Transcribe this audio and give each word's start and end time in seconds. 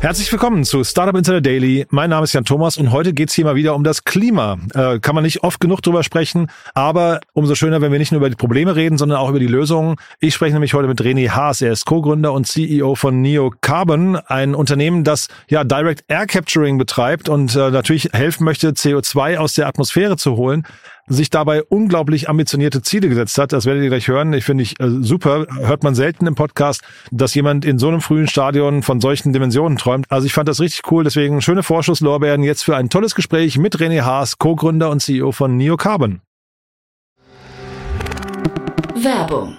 Herzlich 0.00 0.30
willkommen 0.30 0.62
zu 0.64 0.84
Startup 0.84 1.16
Insider 1.16 1.40
Daily. 1.40 1.86
Mein 1.88 2.10
Name 2.10 2.24
ist 2.24 2.34
Jan 2.34 2.44
Thomas 2.44 2.76
und 2.76 2.92
heute 2.92 3.14
geht's 3.14 3.32
hier 3.32 3.46
mal 3.46 3.56
wieder 3.56 3.74
um 3.74 3.82
das 3.82 4.04
Klima. 4.04 4.58
Äh, 4.74 5.00
kann 5.00 5.14
man 5.14 5.24
nicht 5.24 5.42
oft 5.42 5.58
genug 5.58 5.80
drüber 5.80 6.02
sprechen, 6.02 6.48
aber 6.74 7.20
umso 7.32 7.54
schöner, 7.54 7.80
wenn 7.80 7.90
wir 7.90 7.98
nicht 7.98 8.12
nur 8.12 8.20
über 8.20 8.28
die 8.28 8.36
Probleme 8.36 8.76
reden, 8.76 8.98
sondern 8.98 9.18
auch 9.18 9.30
über 9.30 9.40
die 9.40 9.46
Lösungen. 9.46 9.96
Ich 10.20 10.34
spreche 10.34 10.52
nämlich 10.52 10.74
heute 10.74 10.86
mit 10.86 11.00
René 11.00 11.30
Haas. 11.30 11.62
Er 11.62 11.72
ist 11.72 11.86
Co-Gründer 11.86 12.32
und 12.34 12.46
CEO 12.46 12.94
von 12.94 13.22
Neo 13.22 13.52
Carbon, 13.62 14.16
ein 14.16 14.54
Unternehmen, 14.54 15.02
das 15.02 15.28
ja 15.48 15.64
Direct 15.64 16.04
Air 16.08 16.26
Capturing 16.26 16.76
betreibt 16.76 17.28
und 17.28 17.56
äh, 17.56 17.70
natürlich 17.70 18.10
helfen 18.12 18.44
möchte, 18.44 18.72
CO2 18.72 19.38
aus 19.38 19.54
der 19.54 19.66
Atmosphäre 19.66 20.18
zu 20.18 20.36
holen 20.36 20.64
sich 21.08 21.30
dabei 21.30 21.62
unglaublich 21.62 22.28
ambitionierte 22.28 22.82
Ziele 22.82 23.08
gesetzt 23.08 23.38
hat. 23.38 23.52
Das 23.52 23.66
werdet 23.66 23.82
ihr 23.82 23.88
gleich 23.88 24.08
hören. 24.08 24.32
Ich 24.32 24.44
finde 24.44 24.62
ich 24.62 24.80
äh, 24.80 24.88
super. 25.00 25.46
Hört 25.60 25.82
man 25.82 25.94
selten 25.94 26.26
im 26.26 26.34
Podcast, 26.34 26.82
dass 27.10 27.34
jemand 27.34 27.64
in 27.64 27.78
so 27.78 27.88
einem 27.88 28.00
frühen 28.00 28.28
Stadion 28.28 28.82
von 28.82 29.00
solchen 29.00 29.32
Dimensionen 29.32 29.78
träumt. 29.78 30.06
Also 30.10 30.26
ich 30.26 30.32
fand 30.32 30.48
das 30.48 30.60
richtig 30.60 30.90
cool. 30.90 31.04
Deswegen 31.04 31.40
schöne 31.42 31.62
Vorschusslorbeeren 31.62 32.42
jetzt 32.42 32.62
für 32.62 32.76
ein 32.76 32.90
tolles 32.90 33.14
Gespräch 33.14 33.58
mit 33.58 33.76
René 33.76 34.02
Haas, 34.02 34.38
Co-Gründer 34.38 34.90
und 34.90 35.00
CEO 35.00 35.32
von 35.32 35.56
Neocarbon. 35.56 36.20
Werbung. 38.94 39.58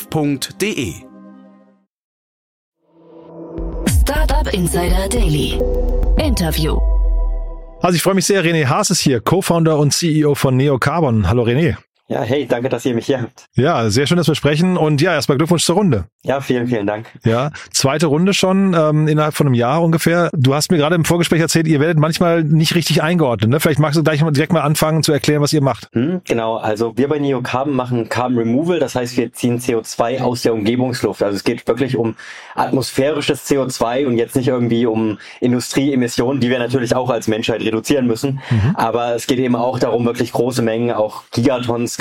www.startup-insider.de. 0.09 0.93
Startup 3.87 4.53
Insider 4.53 5.07
Daily. 5.09 5.59
Interview. 6.17 6.77
Also 7.81 7.95
ich 7.95 8.01
freue 8.01 8.15
mich 8.15 8.25
sehr, 8.25 8.43
René 8.43 8.67
Haas 8.67 8.89
ist 8.91 8.99
hier, 8.99 9.21
Co-Founder 9.21 9.77
und 9.77 9.91
CEO 9.91 10.35
von 10.35 10.55
Neocarbon. 10.55 11.27
Hallo 11.27 11.43
René. 11.43 11.77
Ja, 12.11 12.23
hey, 12.23 12.45
danke, 12.45 12.67
dass 12.67 12.85
ihr 12.85 12.93
mich 12.93 13.05
hier 13.05 13.21
habt. 13.21 13.45
Ja, 13.55 13.89
sehr 13.89 14.05
schön, 14.05 14.17
dass 14.17 14.27
wir 14.27 14.35
sprechen. 14.35 14.75
Und 14.75 14.99
ja, 14.99 15.13
erstmal 15.13 15.37
Glückwunsch 15.37 15.63
zur 15.63 15.75
Runde. 15.75 16.07
Ja, 16.23 16.41
vielen, 16.41 16.67
vielen 16.67 16.85
Dank. 16.85 17.05
Ja, 17.23 17.51
zweite 17.71 18.07
Runde 18.07 18.33
schon 18.33 18.75
ähm, 18.77 19.07
innerhalb 19.07 19.33
von 19.33 19.47
einem 19.47 19.53
Jahr 19.53 19.81
ungefähr. 19.81 20.29
Du 20.33 20.53
hast 20.53 20.71
mir 20.71 20.77
gerade 20.77 20.95
im 20.95 21.05
Vorgespräch 21.05 21.39
erzählt, 21.39 21.67
ihr 21.67 21.79
werdet 21.79 21.97
manchmal 21.97 22.43
nicht 22.43 22.75
richtig 22.75 23.01
eingeordnet. 23.01 23.49
Ne? 23.49 23.61
Vielleicht 23.61 23.79
magst 23.79 23.97
du 23.97 24.03
gleich 24.03 24.21
mal 24.21 24.31
direkt 24.31 24.51
mal 24.51 24.59
anfangen 24.59 25.03
zu 25.03 25.13
erklären, 25.13 25.41
was 25.41 25.53
ihr 25.53 25.61
macht. 25.61 25.87
Hm, 25.93 26.19
genau, 26.25 26.57
also 26.57 26.97
wir 26.97 27.07
bei 27.07 27.17
Neocarbon 27.17 27.73
machen 27.73 28.09
Carbon 28.09 28.39
Removal, 28.39 28.79
das 28.79 28.93
heißt, 28.93 29.15
wir 29.15 29.31
ziehen 29.31 29.59
CO2 29.59 30.19
aus 30.19 30.41
der 30.41 30.53
Umgebungsluft. 30.53 31.23
Also 31.23 31.37
es 31.37 31.45
geht 31.45 31.65
wirklich 31.65 31.95
um 31.95 32.15
atmosphärisches 32.55 33.49
CO2 33.49 34.05
und 34.05 34.17
jetzt 34.17 34.35
nicht 34.35 34.49
irgendwie 34.49 34.85
um 34.85 35.17
Industrieemissionen, 35.39 36.41
die 36.41 36.49
wir 36.49 36.59
natürlich 36.59 36.93
auch 36.93 37.09
als 37.09 37.29
Menschheit 37.29 37.61
reduzieren 37.61 38.05
müssen. 38.05 38.41
Mhm. 38.49 38.75
Aber 38.75 39.15
es 39.15 39.27
geht 39.27 39.39
eben 39.39 39.55
auch 39.55 39.79
darum, 39.79 40.03
wirklich 40.03 40.33
große 40.33 40.61
Mengen, 40.61 40.91
auch 40.91 41.23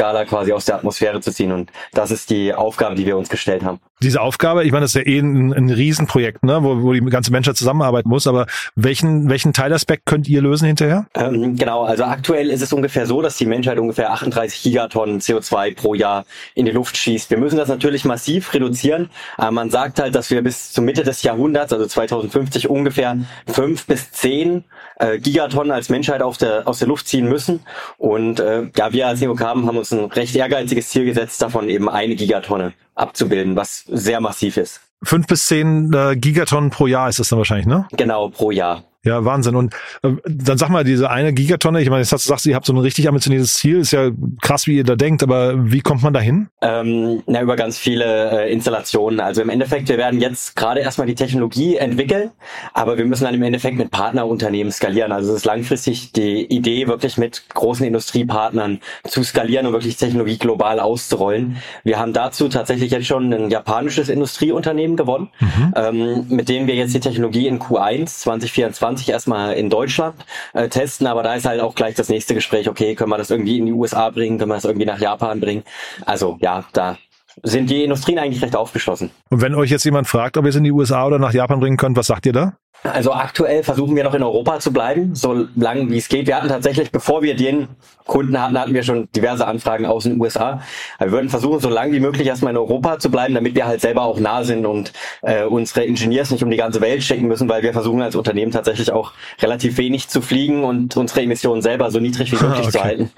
Gigatonnen-Skala 0.00 0.24
quasi 0.24 0.52
aus 0.52 0.64
der 0.64 0.76
Atmosphäre 0.76 1.20
zu 1.20 1.32
ziehen. 1.32 1.52
Und 1.52 1.70
das 1.92 2.10
ist 2.10 2.30
die 2.30 2.54
Aufgabe, 2.54 2.94
die 2.94 3.06
wir 3.06 3.16
uns 3.16 3.28
gestellt 3.28 3.62
haben 3.62 3.80
diese 4.02 4.20
Aufgabe, 4.20 4.64
ich 4.64 4.72
meine, 4.72 4.84
das 4.84 4.94
ist 4.94 5.06
ja 5.06 5.12
eh 5.12 5.18
ein, 5.18 5.52
ein 5.52 5.70
Riesenprojekt, 5.70 6.42
ne, 6.42 6.62
wo, 6.62 6.82
wo 6.82 6.92
die 6.92 7.00
ganze 7.00 7.30
Menschheit 7.30 7.56
zusammenarbeiten 7.56 8.08
muss, 8.08 8.26
aber 8.26 8.46
welchen, 8.74 9.28
welchen 9.28 9.52
Teilaspekt 9.52 10.06
könnt 10.06 10.28
ihr 10.28 10.40
lösen 10.40 10.66
hinterher? 10.66 11.06
Ähm, 11.14 11.56
genau, 11.56 11.84
also 11.84 12.04
aktuell 12.04 12.48
ist 12.50 12.62
es 12.62 12.72
ungefähr 12.72 13.06
so, 13.06 13.20
dass 13.20 13.36
die 13.36 13.46
Menschheit 13.46 13.78
ungefähr 13.78 14.12
38 14.12 14.62
Gigatonnen 14.62 15.20
CO2 15.20 15.76
pro 15.76 15.94
Jahr 15.94 16.24
in 16.54 16.64
die 16.64 16.72
Luft 16.72 16.96
schießt. 16.96 17.30
Wir 17.30 17.38
müssen 17.38 17.56
das 17.56 17.68
natürlich 17.68 18.04
massiv 18.04 18.54
reduzieren, 18.54 19.10
aber 19.36 19.50
man 19.50 19.70
sagt 19.70 20.00
halt, 20.00 20.14
dass 20.14 20.30
wir 20.30 20.42
bis 20.42 20.72
zur 20.72 20.84
Mitte 20.84 21.02
des 21.02 21.22
Jahrhunderts, 21.22 21.72
also 21.72 21.86
2050 21.86 22.70
ungefähr 22.70 23.18
fünf 23.46 23.86
bis 23.86 24.10
zehn 24.12 24.64
äh, 24.98 25.18
Gigatonnen 25.18 25.72
als 25.72 25.90
Menschheit 25.90 26.22
auf 26.22 26.38
der, 26.38 26.66
aus 26.66 26.78
der 26.78 26.88
Luft 26.88 27.06
ziehen 27.06 27.28
müssen. 27.28 27.60
Und 27.98 28.40
äh, 28.40 28.68
ja, 28.76 28.92
wir 28.92 29.08
als 29.08 29.20
Neocarben 29.20 29.66
haben 29.66 29.76
uns 29.76 29.92
ein 29.92 30.04
recht 30.06 30.34
ehrgeiziges 30.34 30.88
Ziel 30.88 31.04
gesetzt, 31.04 31.42
davon 31.42 31.68
eben 31.68 31.88
eine 31.88 32.14
Gigatonne 32.14 32.72
abzubilden, 33.00 33.56
was 33.56 33.84
sehr 33.86 34.20
massiv 34.20 34.56
ist. 34.56 34.80
Fünf 35.02 35.26
bis 35.26 35.46
zehn 35.46 35.92
äh, 35.94 36.16
Gigatonnen 36.16 36.70
pro 36.70 36.86
Jahr 36.86 37.08
ist 37.08 37.18
das 37.18 37.30
dann 37.30 37.38
wahrscheinlich, 37.38 37.66
ne? 37.66 37.88
Genau, 37.92 38.28
pro 38.28 38.50
Jahr. 38.50 38.84
Ja, 39.02 39.24
Wahnsinn. 39.24 39.56
Und 39.56 39.74
äh, 40.02 40.10
dann 40.26 40.58
sag 40.58 40.68
mal, 40.68 40.84
diese 40.84 41.10
eine 41.10 41.32
Gigatonne, 41.32 41.80
ich 41.80 41.88
meine, 41.88 42.02
jetzt 42.02 42.12
hast 42.12 42.26
du 42.26 42.28
gesagt, 42.28 42.44
ihr 42.44 42.54
habt 42.54 42.66
so 42.66 42.74
ein 42.74 42.78
richtig 42.78 43.08
ambitioniertes 43.08 43.54
Ziel, 43.54 43.78
ist 43.78 43.92
ja 43.92 44.10
krass, 44.42 44.66
wie 44.66 44.76
ihr 44.76 44.84
da 44.84 44.94
denkt, 44.94 45.22
aber 45.22 45.72
wie 45.72 45.80
kommt 45.80 46.02
man 46.02 46.12
da 46.12 46.20
hin? 46.20 46.48
Ähm, 46.60 47.22
na, 47.26 47.40
über 47.40 47.56
ganz 47.56 47.78
viele 47.78 48.44
äh, 48.44 48.52
Installationen. 48.52 49.20
Also 49.20 49.40
im 49.40 49.48
Endeffekt, 49.48 49.88
wir 49.88 49.96
werden 49.96 50.20
jetzt 50.20 50.54
gerade 50.54 50.80
erstmal 50.80 51.06
die 51.06 51.14
Technologie 51.14 51.76
entwickeln, 51.76 52.30
aber 52.74 52.98
wir 52.98 53.06
müssen 53.06 53.24
dann 53.24 53.34
im 53.34 53.42
Endeffekt 53.42 53.78
mit 53.78 53.90
Partnerunternehmen 53.90 54.70
skalieren. 54.70 55.12
Also 55.12 55.30
es 55.30 55.36
ist 55.36 55.44
langfristig 55.46 56.12
die 56.12 56.44
Idee, 56.44 56.86
wirklich 56.86 57.16
mit 57.16 57.48
großen 57.54 57.86
Industriepartnern 57.86 58.80
zu 59.04 59.22
skalieren 59.22 59.66
und 59.66 59.72
wirklich 59.72 59.96
Technologie 59.96 60.36
global 60.36 60.78
auszurollen. 60.78 61.56
Wir 61.84 61.98
haben 61.98 62.12
dazu 62.12 62.48
tatsächlich 62.48 62.90
jetzt 62.90 63.06
schon 63.06 63.32
ein 63.32 63.50
japanisches 63.50 64.10
Industrieunternehmen 64.10 64.98
gewonnen, 64.98 65.30
mhm. 65.40 65.74
ähm, 65.74 66.26
mit 66.28 66.50
dem 66.50 66.66
wir 66.66 66.74
jetzt 66.74 66.94
die 66.94 67.00
Technologie 67.00 67.46
in 67.46 67.60
Q1 67.60 68.20
2024 68.20 68.89
20 68.90 69.08
erstmal 69.08 69.54
in 69.54 69.70
Deutschland 69.70 70.16
äh, 70.52 70.68
testen, 70.68 71.06
aber 71.06 71.22
da 71.22 71.34
ist 71.34 71.46
halt 71.46 71.60
auch 71.60 71.74
gleich 71.74 71.94
das 71.94 72.08
nächste 72.08 72.34
Gespräch, 72.34 72.68
okay, 72.68 72.94
können 72.94 73.10
wir 73.10 73.18
das 73.18 73.30
irgendwie 73.30 73.58
in 73.58 73.66
die 73.66 73.72
USA 73.72 74.10
bringen, 74.10 74.38
können 74.38 74.50
wir 74.50 74.56
das 74.56 74.64
irgendwie 74.64 74.86
nach 74.86 74.98
Japan 74.98 75.40
bringen. 75.40 75.62
Also 76.04 76.38
ja, 76.40 76.64
da 76.72 76.96
sind 77.42 77.70
die 77.70 77.84
Industrien 77.84 78.18
eigentlich 78.18 78.42
recht 78.42 78.56
aufgeschlossen. 78.56 79.10
Und 79.30 79.40
wenn 79.40 79.54
euch 79.54 79.70
jetzt 79.70 79.84
jemand 79.84 80.08
fragt, 80.08 80.36
ob 80.36 80.44
ihr 80.44 80.50
es 80.50 80.56
in 80.56 80.64
die 80.64 80.72
USA 80.72 81.06
oder 81.06 81.18
nach 81.18 81.32
Japan 81.32 81.60
bringen 81.60 81.76
könnt, 81.76 81.96
was 81.96 82.08
sagt 82.08 82.26
ihr 82.26 82.32
da? 82.32 82.54
Also 82.82 83.12
aktuell 83.12 83.62
versuchen 83.62 83.94
wir 83.94 84.04
noch 84.04 84.14
in 84.14 84.22
Europa 84.22 84.58
zu 84.58 84.72
bleiben, 84.72 85.14
so 85.14 85.46
lange 85.54 85.90
wie 85.90 85.98
es 85.98 86.08
geht. 86.08 86.26
Wir 86.26 86.36
hatten 86.36 86.48
tatsächlich, 86.48 86.90
bevor 86.90 87.22
wir 87.22 87.36
den 87.36 87.68
Kunden 88.06 88.40
hatten, 88.40 88.58
hatten 88.58 88.74
wir 88.74 88.82
schon 88.82 89.08
diverse 89.14 89.46
Anfragen 89.46 89.86
aus 89.86 90.04
den 90.04 90.20
USA. 90.20 90.62
Aber 90.98 91.06
wir 91.06 91.12
würden 91.12 91.28
versuchen, 91.28 91.60
so 91.60 91.68
lange 91.68 91.92
wie 91.92 92.00
möglich 92.00 92.26
erstmal 92.26 92.52
in 92.52 92.56
Europa 92.56 92.98
zu 92.98 93.10
bleiben, 93.10 93.34
damit 93.34 93.54
wir 93.54 93.66
halt 93.66 93.80
selber 93.80 94.02
auch 94.02 94.18
nah 94.18 94.42
sind 94.42 94.66
und 94.66 94.92
äh, 95.22 95.44
unsere 95.44 95.84
Ingenieurs 95.84 96.30
nicht 96.30 96.42
um 96.42 96.50
die 96.50 96.56
ganze 96.56 96.80
Welt 96.80 97.02
schicken 97.02 97.28
müssen, 97.28 97.48
weil 97.48 97.62
wir 97.62 97.72
versuchen 97.72 98.02
als 98.02 98.16
Unternehmen 98.16 98.50
tatsächlich 98.50 98.90
auch 98.90 99.12
relativ 99.40 99.78
wenig 99.78 100.08
zu 100.08 100.22
fliegen 100.22 100.64
und 100.64 100.96
unsere 100.96 101.22
Emissionen 101.22 101.62
selber 101.62 101.90
so 101.90 102.00
niedrig 102.00 102.32
wie 102.32 102.36
möglich 102.44 102.66
okay. 102.66 102.70
zu 102.70 102.82
halten. 102.82 103.10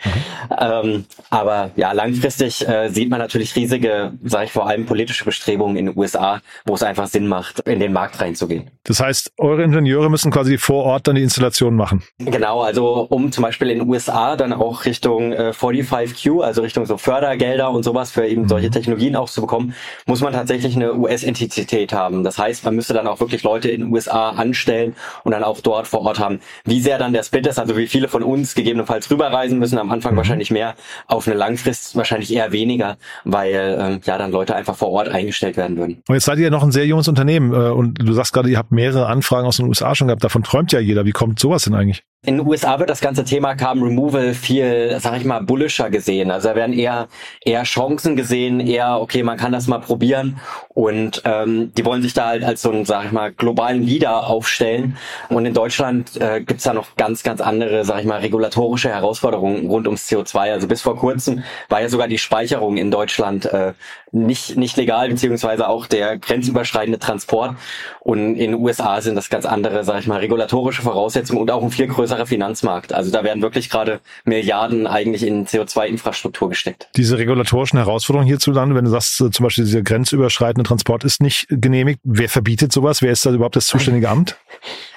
Ähm, 0.60 1.06
aber 1.30 1.70
ja, 1.76 1.92
langfristig 1.92 2.68
äh, 2.68 2.88
sieht 2.90 3.08
man 3.08 3.20
natürlich 3.20 3.56
riesige, 3.56 4.12
sage 4.24 4.44
ich 4.44 4.52
vor 4.52 4.66
allem 4.66 4.84
politische 4.84 5.24
Bestrebungen 5.24 5.76
in 5.76 5.86
den 5.86 5.96
USA, 5.96 6.40
wo 6.66 6.74
es 6.74 6.82
einfach 6.82 7.06
Sinn 7.06 7.28
macht, 7.28 7.60
in 7.60 7.80
den 7.80 7.92
Markt 7.92 8.20
reinzugehen. 8.20 8.70
Das 8.84 9.00
heißt, 9.00 9.32
eure 9.52 9.62
Ingenieure 9.62 10.10
müssen 10.10 10.32
quasi 10.32 10.58
vor 10.58 10.84
Ort 10.84 11.06
dann 11.06 11.16
die 11.16 11.22
Installation 11.22 11.76
machen. 11.76 12.02
Genau, 12.18 12.62
also 12.62 13.06
um 13.08 13.30
zum 13.32 13.42
Beispiel 13.42 13.70
in 13.70 13.80
den 13.80 13.88
USA 13.88 14.36
dann 14.36 14.52
auch 14.52 14.84
Richtung 14.84 15.32
äh, 15.32 15.52
45Q, 15.54 16.42
also 16.42 16.62
Richtung 16.62 16.86
so 16.86 16.96
Fördergelder 16.96 17.70
und 17.70 17.82
sowas 17.82 18.10
für 18.10 18.26
eben 18.26 18.42
mhm. 18.42 18.48
solche 18.48 18.70
Technologien 18.70 19.16
auch 19.16 19.28
zu 19.28 19.40
bekommen, 19.40 19.74
muss 20.06 20.20
man 20.20 20.32
tatsächlich 20.32 20.74
eine 20.76 20.94
US-Entität 20.94 21.92
haben. 21.92 22.24
Das 22.24 22.38
heißt, 22.38 22.64
man 22.64 22.74
müsste 22.74 22.94
dann 22.94 23.06
auch 23.06 23.20
wirklich 23.20 23.42
Leute 23.42 23.68
in 23.68 23.82
den 23.82 23.92
USA 23.92 24.30
anstellen 24.30 24.94
und 25.24 25.32
dann 25.32 25.44
auch 25.44 25.60
dort 25.60 25.86
vor 25.86 26.02
Ort 26.02 26.18
haben. 26.18 26.40
Wie 26.64 26.80
sehr 26.80 26.98
dann 26.98 27.12
der 27.12 27.22
Split 27.22 27.46
ist, 27.46 27.58
also 27.58 27.76
wie 27.76 27.86
viele 27.86 28.08
von 28.08 28.22
uns 28.22 28.54
gegebenenfalls 28.54 29.10
rüberreisen 29.10 29.58
müssen, 29.58 29.78
am 29.78 29.90
Anfang 29.90 30.14
mhm. 30.14 30.18
wahrscheinlich 30.18 30.50
mehr, 30.50 30.74
auf 31.06 31.26
eine 31.26 31.36
Langfrist 31.36 31.96
wahrscheinlich 31.96 32.32
eher 32.32 32.52
weniger, 32.52 32.96
weil 33.24 33.54
äh, 33.54 34.06
ja 34.06 34.18
dann 34.18 34.32
Leute 34.32 34.54
einfach 34.54 34.76
vor 34.76 34.90
Ort 34.90 35.08
eingestellt 35.08 35.56
werden 35.56 35.76
würden. 35.76 36.02
Und 36.08 36.14
jetzt 36.14 36.24
seid 36.24 36.38
ihr 36.38 36.44
ja 36.44 36.50
noch 36.50 36.62
ein 36.62 36.72
sehr 36.72 36.86
junges 36.86 37.08
Unternehmen 37.08 37.52
äh, 37.52 37.70
und 37.70 37.94
du 38.00 38.12
sagst 38.12 38.32
gerade, 38.32 38.48
ihr 38.48 38.58
habt 38.58 38.72
mehrere 38.72 39.06
Anfragen 39.06 39.41
aus 39.46 39.56
den 39.56 39.66
USA 39.66 39.94
schon 39.94 40.08
gehabt. 40.08 40.24
Davon 40.24 40.42
träumt 40.42 40.72
ja 40.72 40.80
jeder. 40.80 41.04
Wie 41.04 41.12
kommt 41.12 41.38
sowas 41.38 41.64
denn 41.64 41.74
eigentlich? 41.74 42.04
In 42.24 42.36
den 42.36 42.46
USA 42.46 42.78
wird 42.78 42.88
das 42.88 43.00
ganze 43.00 43.24
Thema 43.24 43.56
Carbon 43.56 43.82
Removal 43.82 44.32
viel, 44.32 44.96
sag 45.00 45.16
ich 45.16 45.24
mal, 45.24 45.42
bullischer 45.42 45.90
gesehen. 45.90 46.30
Also 46.30 46.50
da 46.50 46.54
werden 46.54 46.72
eher 46.72 47.08
eher 47.44 47.64
Chancen 47.64 48.14
gesehen, 48.14 48.60
eher 48.60 49.00
okay, 49.00 49.24
man 49.24 49.36
kann 49.36 49.50
das 49.50 49.66
mal 49.66 49.80
probieren 49.80 50.38
und 50.68 51.20
ähm, 51.24 51.72
die 51.76 51.84
wollen 51.84 52.00
sich 52.00 52.14
da 52.14 52.28
halt 52.28 52.44
als 52.44 52.62
so 52.62 52.70
einen, 52.70 52.84
sag 52.84 53.06
ich 53.06 53.10
mal, 53.10 53.32
globalen 53.32 53.82
Leader 53.82 54.28
aufstellen. 54.28 54.96
Und 55.30 55.46
in 55.46 55.52
Deutschland 55.52 56.16
äh, 56.20 56.40
gibt's 56.40 56.62
da 56.62 56.72
noch 56.72 56.94
ganz 56.94 57.24
ganz 57.24 57.40
andere, 57.40 57.84
sag 57.84 57.98
ich 57.98 58.06
mal, 58.06 58.20
regulatorische 58.20 58.90
Herausforderungen 58.90 59.66
rund 59.66 59.88
ums 59.88 60.08
CO2. 60.08 60.52
Also 60.52 60.68
bis 60.68 60.80
vor 60.80 60.94
kurzem 60.96 61.42
war 61.70 61.80
ja 61.80 61.88
sogar 61.88 62.06
die 62.06 62.18
Speicherung 62.18 62.76
in 62.76 62.92
Deutschland 62.92 63.46
äh, 63.46 63.72
nicht 64.12 64.56
nicht 64.56 64.76
legal 64.76 65.08
beziehungsweise 65.08 65.68
auch 65.68 65.88
der 65.88 66.18
grenzüberschreitende 66.18 67.00
Transport. 67.00 67.56
Und 67.98 68.36
in 68.36 68.52
den 68.52 68.54
USA 68.54 69.00
sind 69.00 69.16
das 69.16 69.28
ganz 69.28 69.44
andere, 69.44 69.82
sag 69.82 69.98
ich 69.98 70.06
mal, 70.06 70.20
regulatorische 70.20 70.82
Voraussetzungen 70.82 71.40
und 71.40 71.50
auch 71.50 71.64
ein 71.64 71.70
viel 71.70 71.88
größerer 71.88 72.11
größerer 72.12 72.26
Finanzmarkt. 72.26 72.92
Also 72.92 73.10
da 73.10 73.24
werden 73.24 73.42
wirklich 73.42 73.70
gerade 73.70 74.00
Milliarden 74.24 74.86
eigentlich 74.86 75.22
in 75.26 75.46
CO2-Infrastruktur 75.46 76.50
gesteckt. 76.50 76.88
Diese 76.96 77.18
regulatorischen 77.18 77.78
Herausforderungen 77.78 78.28
hierzulande, 78.28 78.74
wenn 78.74 78.84
du 78.84 78.90
sagst, 78.90 79.20
äh, 79.20 79.30
zum 79.30 79.44
Beispiel 79.44 79.64
dieser 79.64 79.82
grenzüberschreitende 79.82 80.66
Transport 80.66 81.04
ist 81.04 81.22
nicht 81.22 81.46
genehmigt, 81.48 82.00
wer 82.04 82.28
verbietet 82.28 82.72
sowas? 82.72 83.02
Wer 83.02 83.12
ist 83.12 83.24
da 83.24 83.30
überhaupt 83.30 83.56
das 83.56 83.66
zuständige 83.66 84.08
Amt? 84.08 84.36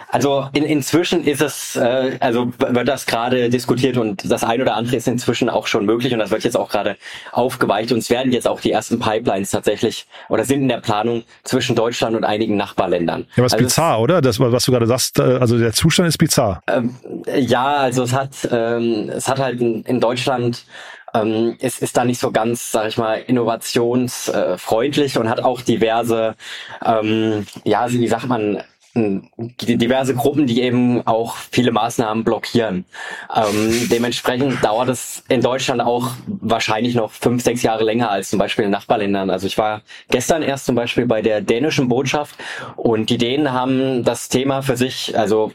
Also 0.09 0.47
in, 0.53 0.63
inzwischen 0.63 1.23
ist 1.23 1.41
es, 1.41 1.75
äh, 1.75 2.17
also 2.19 2.51
wird 2.57 2.87
das 2.87 3.05
gerade 3.05 3.49
diskutiert 3.49 3.97
und 3.97 4.29
das 4.29 4.43
ein 4.43 4.61
oder 4.61 4.75
andere 4.75 4.95
ist 4.95 5.07
inzwischen 5.07 5.49
auch 5.49 5.67
schon 5.67 5.85
möglich 5.85 6.13
und 6.13 6.19
das 6.19 6.31
wird 6.31 6.43
jetzt 6.43 6.57
auch 6.57 6.69
gerade 6.69 6.97
aufgeweicht 7.31 7.91
und 7.91 7.99
es 7.99 8.09
werden 8.09 8.31
jetzt 8.31 8.47
auch 8.47 8.61
die 8.61 8.71
ersten 8.71 8.99
Pipelines 8.99 9.51
tatsächlich 9.51 10.07
oder 10.29 10.45
sind 10.45 10.61
in 10.61 10.69
der 10.69 10.79
Planung 10.79 11.23
zwischen 11.43 11.75
Deutschland 11.75 12.15
und 12.15 12.23
einigen 12.23 12.57
Nachbarländern. 12.57 13.25
Ja, 13.35 13.43
was 13.43 13.53
also 13.53 13.65
bizarr, 13.65 13.99
oder? 13.99 14.21
Das, 14.21 14.39
was 14.39 14.65
du 14.65 14.71
gerade 14.71 14.87
sagst, 14.87 15.19
äh, 15.19 15.23
also 15.23 15.57
der 15.57 15.73
Zustand 15.73 16.09
ist 16.09 16.17
bizarr. 16.17 16.61
Ähm, 16.67 16.95
ja, 17.35 17.75
also 17.75 18.03
es 18.03 18.13
hat, 18.13 18.31
ähm, 18.51 19.09
es 19.09 19.27
hat 19.27 19.39
halt 19.39 19.59
in, 19.59 19.83
in 19.83 19.99
Deutschland 19.99 20.65
ähm, 21.15 21.55
ist, 21.59 21.81
ist 21.81 21.97
da 21.97 22.03
nicht 22.03 22.19
so 22.19 22.31
ganz, 22.31 22.71
sag 22.71 22.87
ich 22.87 22.97
mal, 22.97 23.15
innovationsfreundlich 23.15 25.17
und 25.17 25.29
hat 25.29 25.43
auch 25.43 25.61
diverse, 25.61 26.35
ähm, 26.83 27.45
ja, 27.63 27.89
wie 27.89 28.07
sagt 28.07 28.27
man, 28.27 28.61
diverse 28.95 30.15
Gruppen, 30.15 30.47
die 30.47 30.61
eben 30.61 31.05
auch 31.05 31.35
viele 31.35 31.71
Maßnahmen 31.71 32.23
blockieren. 32.23 32.85
Ähm, 33.35 33.89
dementsprechend 33.91 34.63
dauert 34.63 34.87
es 34.87 35.23
in 35.27 35.41
Deutschland 35.41 35.81
auch 35.81 36.11
wahrscheinlich 36.27 36.95
noch 36.95 37.11
fünf, 37.11 37.43
sechs 37.43 37.61
Jahre 37.61 37.83
länger 37.83 38.09
als 38.09 38.29
zum 38.29 38.39
Beispiel 38.39 38.65
in 38.65 38.71
Nachbarländern. 38.71 39.29
Also 39.29 39.47
ich 39.47 39.57
war 39.57 39.81
gestern 40.09 40.43
erst 40.43 40.65
zum 40.65 40.75
Beispiel 40.75 41.05
bei 41.05 41.21
der 41.21 41.41
dänischen 41.41 41.89
Botschaft 41.89 42.35
und 42.77 43.09
die 43.09 43.17
Dänen 43.17 43.51
haben 43.51 44.03
das 44.05 44.29
Thema 44.29 44.61
für 44.61 44.77
sich, 44.77 45.17
also 45.17 45.51